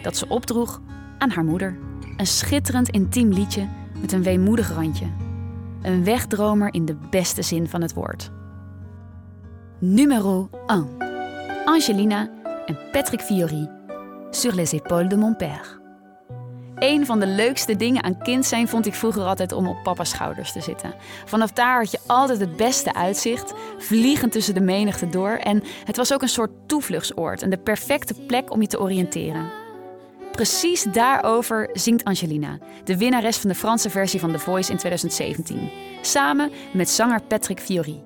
Dat 0.01 0.17
ze 0.17 0.27
opdroeg 0.27 0.81
aan 1.17 1.29
haar 1.29 1.43
moeder. 1.43 1.77
Een 2.17 2.27
schitterend 2.27 2.89
intiem 2.89 3.29
liedje 3.29 3.67
met 4.01 4.11
een 4.11 4.23
weemoedig 4.23 4.73
randje. 4.73 5.05
Een 5.81 6.03
wegdromer 6.03 6.73
in 6.73 6.85
de 6.85 6.95
beste 7.09 7.41
zin 7.41 7.67
van 7.67 7.81
het 7.81 7.93
woord. 7.93 8.31
Numero 9.79 10.49
1. 10.67 10.87
Angelina 11.65 12.29
en 12.65 12.77
Patrick 12.91 13.21
Fiori. 13.21 13.69
Sur 14.29 14.53
les 14.53 14.73
épaules 14.73 15.09
de 15.09 15.17
mon 15.17 15.35
père. 15.35 15.77
Een 16.79 17.05
van 17.05 17.19
de 17.19 17.27
leukste 17.27 17.75
dingen 17.75 18.03
aan 18.03 18.17
kind 18.17 18.45
zijn 18.45 18.67
vond 18.67 18.85
ik 18.85 18.93
vroeger 18.93 19.23
altijd 19.23 19.51
om 19.51 19.67
op 19.67 19.83
papa's 19.83 20.09
schouders 20.09 20.51
te 20.51 20.61
zitten. 20.61 20.93
Vanaf 21.25 21.51
daar 21.51 21.77
had 21.77 21.91
je 21.91 21.99
altijd 22.07 22.39
het 22.39 22.55
beste 22.55 22.93
uitzicht, 22.93 23.53
vliegend 23.77 24.31
tussen 24.31 24.53
de 24.53 24.61
menigte 24.61 25.09
door. 25.09 25.29
En 25.31 25.63
het 25.83 25.97
was 25.97 26.13
ook 26.13 26.21
een 26.21 26.29
soort 26.29 26.51
toevluchtsoord 26.65 27.41
en 27.41 27.49
de 27.49 27.57
perfecte 27.57 28.13
plek 28.13 28.51
om 28.51 28.61
je 28.61 28.67
te 28.67 28.79
oriënteren. 28.79 29.49
Precies 30.39 30.83
daarover 30.83 31.69
zingt 31.73 32.03
Angelina, 32.03 32.57
de 32.83 32.97
winnares 32.97 33.37
van 33.37 33.49
de 33.49 33.55
Franse 33.55 33.89
versie 33.89 34.19
van 34.19 34.31
The 34.31 34.39
Voice 34.39 34.71
in 34.71 34.77
2017, 34.77 35.71
samen 36.01 36.51
met 36.73 36.89
zanger 36.89 37.21
Patrick 37.21 37.59
Fiori. 37.59 38.03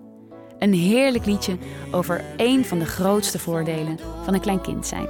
Een 0.60 0.74
heerlijk 0.74 1.26
liedje 1.26 1.58
over 1.92 2.24
één 2.38 2.66
van 2.66 2.80
de 2.80 2.86
grootste 2.86 3.40
voordelen 3.40 4.00
van 4.24 4.34
een 4.34 4.42
klein 4.42 4.62
kind 4.62 4.88
zijn. 4.88 5.08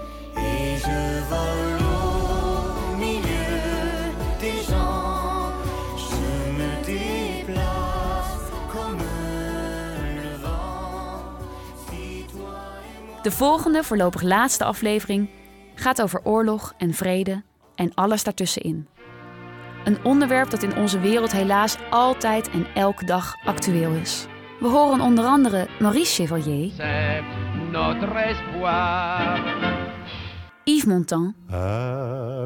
De 13.21 13.31
volgende, 13.31 13.83
voorlopig 13.83 14.21
laatste 14.21 14.63
aflevering 14.63 15.29
gaat 15.83 16.01
over 16.01 16.21
oorlog 16.23 16.73
en 16.77 16.93
vrede 16.93 17.43
en 17.75 17.91
alles 17.93 18.23
daartussenin. 18.23 18.87
Een 19.83 19.97
onderwerp 20.03 20.49
dat 20.49 20.63
in 20.63 20.75
onze 20.75 20.99
wereld 20.99 21.31
helaas 21.31 21.77
altijd 21.89 22.49
en 22.49 22.65
elke 22.73 23.05
dag 23.05 23.35
actueel 23.45 23.91
is. 23.91 24.25
We 24.59 24.67
horen 24.67 25.01
onder 25.01 25.25
andere 25.25 25.67
Maurice 25.79 26.13
Chevalier. 26.13 26.71
Yves 30.63 30.85
Montand, 30.85 31.35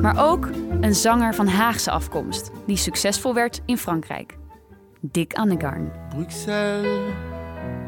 maar 0.02 0.30
ook 0.30 0.48
een 0.80 0.94
zanger 0.94 1.34
van 1.34 1.46
Haagse 1.46 1.90
afkomst 1.90 2.50
die 2.66 2.76
succesvol 2.76 3.34
werd 3.34 3.60
in 3.64 3.78
Frankrijk. 3.78 4.38
Dick 5.00 5.34
Annegarn. 5.34 5.92
Bruxelles, 6.08 7.12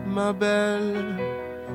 ma 0.07 0.35
belle, 0.35 1.15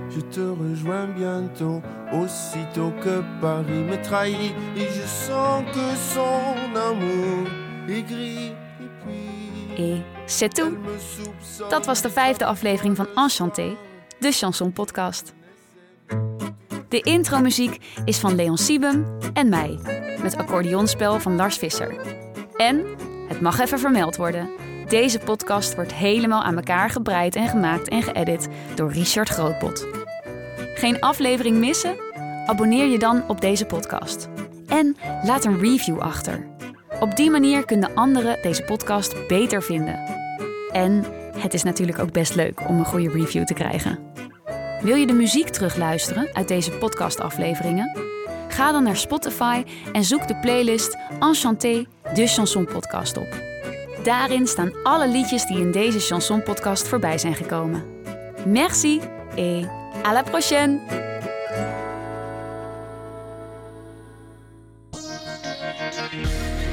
je 0.10 0.28
te 0.28 0.54
rejoins 0.62 1.14
bientôt, 1.14 1.82
aussitôt 2.12 2.94
que 3.00 3.24
Paris 3.40 3.84
me 3.84 4.00
trahit, 4.00 4.54
et 4.76 4.94
je 4.94 5.08
sens 5.26 5.64
que 5.72 5.96
son 6.14 6.76
amour 6.90 7.48
est 7.88 8.08
gris. 8.08 8.52
Et 9.78 10.02
c'est 10.26 10.54
tout. 10.54 10.78
Dat 11.70 11.86
was 11.86 12.02
de 12.02 12.10
vijfde 12.10 12.46
aflevering 12.46 12.96
van 12.96 13.08
Enchanté, 13.16 13.76
de 14.20 14.32
chanson 14.32 14.72
podcast. 14.72 15.34
De 16.90 17.02
intromuziek 17.02 17.78
is 18.06 18.20
van 18.20 18.36
Leon 18.36 18.58
Siebem 18.58 19.18
en 19.34 19.50
mij, 19.50 19.80
met 20.26 20.38
accordeonspel 20.38 21.20
van 21.20 21.36
Lars 21.36 21.58
Visser. 21.58 21.96
En, 22.56 22.86
het 23.28 23.42
mag 23.42 23.60
even 23.60 23.80
vermeld 23.80 24.16
worden, 24.16 24.50
deze 24.88 25.20
podcast 25.20 25.76
wordt 25.76 25.94
helemaal 25.94 26.44
aan 26.44 26.56
elkaar 26.56 26.90
gebreid 26.90 27.36
en 27.36 27.48
gemaakt 27.48 27.88
en 27.88 28.04
geëdit 28.04 28.48
door 28.76 28.92
Richard 28.92 29.30
Grootbot. 29.30 29.88
Geen 30.76 31.02
aflevering 31.02 31.58
missen? 31.58 31.96
Abonneer 32.46 32.86
je 32.86 33.00
dan 33.00 33.24
op 33.28 33.42
deze 33.42 33.66
podcast. 33.66 34.30
En 34.68 34.98
laat 35.24 35.46
een 35.46 35.60
review 35.60 36.00
achter. 36.00 36.48
Op 37.00 37.16
die 37.16 37.30
manier 37.30 37.66
kunnen 37.66 37.96
anderen 37.96 38.42
deze 38.42 38.64
podcast 38.64 39.28
beter 39.28 39.64
vinden. 39.64 40.00
En 40.72 41.06
het 41.38 41.54
is 41.54 41.64
natuurlijk 41.64 42.00
ook 42.00 42.12
best 42.12 42.36
leuk 42.36 42.68
om 42.68 42.80
een 42.80 42.86
goede 42.86 43.10
review 43.10 43.44
te 43.44 43.54
krijgen. 43.54 44.00
Wil 44.82 44.96
je 44.96 45.08
de 45.08 45.14
muziek 45.14 45.50
terugluisteren 45.50 46.30
uit 46.34 46.48
deze 46.48 46.72
podcastafleveringen? 46.72 48.14
Ga 48.56 48.72
dan 48.72 48.84
naar 48.84 48.98
Spotify 48.98 49.64
en 49.92 50.04
zoek 50.04 50.28
de 50.28 50.36
playlist 50.36 50.98
Enchanté 51.20 51.86
de 52.14 52.28
Chanson 52.28 52.66
Podcast 52.66 53.18
op. 53.18 53.28
Daarin 54.04 54.48
staan 54.48 54.84
alle 54.84 55.08
liedjes 55.08 55.46
die 55.46 55.60
in 55.60 55.72
deze 55.72 56.00
Chanson 56.00 56.44
Podcast 56.44 56.88
voorbij 56.88 57.18
zijn 57.18 57.36
gekomen. 57.36 57.84
Merci 58.46 59.02
et 59.36 59.68
à 60.06 60.14
la 60.14 60.24
prochaine! 60.24 60.80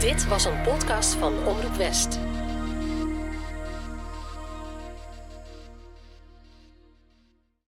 Dit 0.01 0.29
was 0.29 0.45
een 0.45 0.63
podcast 0.63 1.15
van 1.15 1.33
Omroep 1.47 1.77
West. 1.77 2.19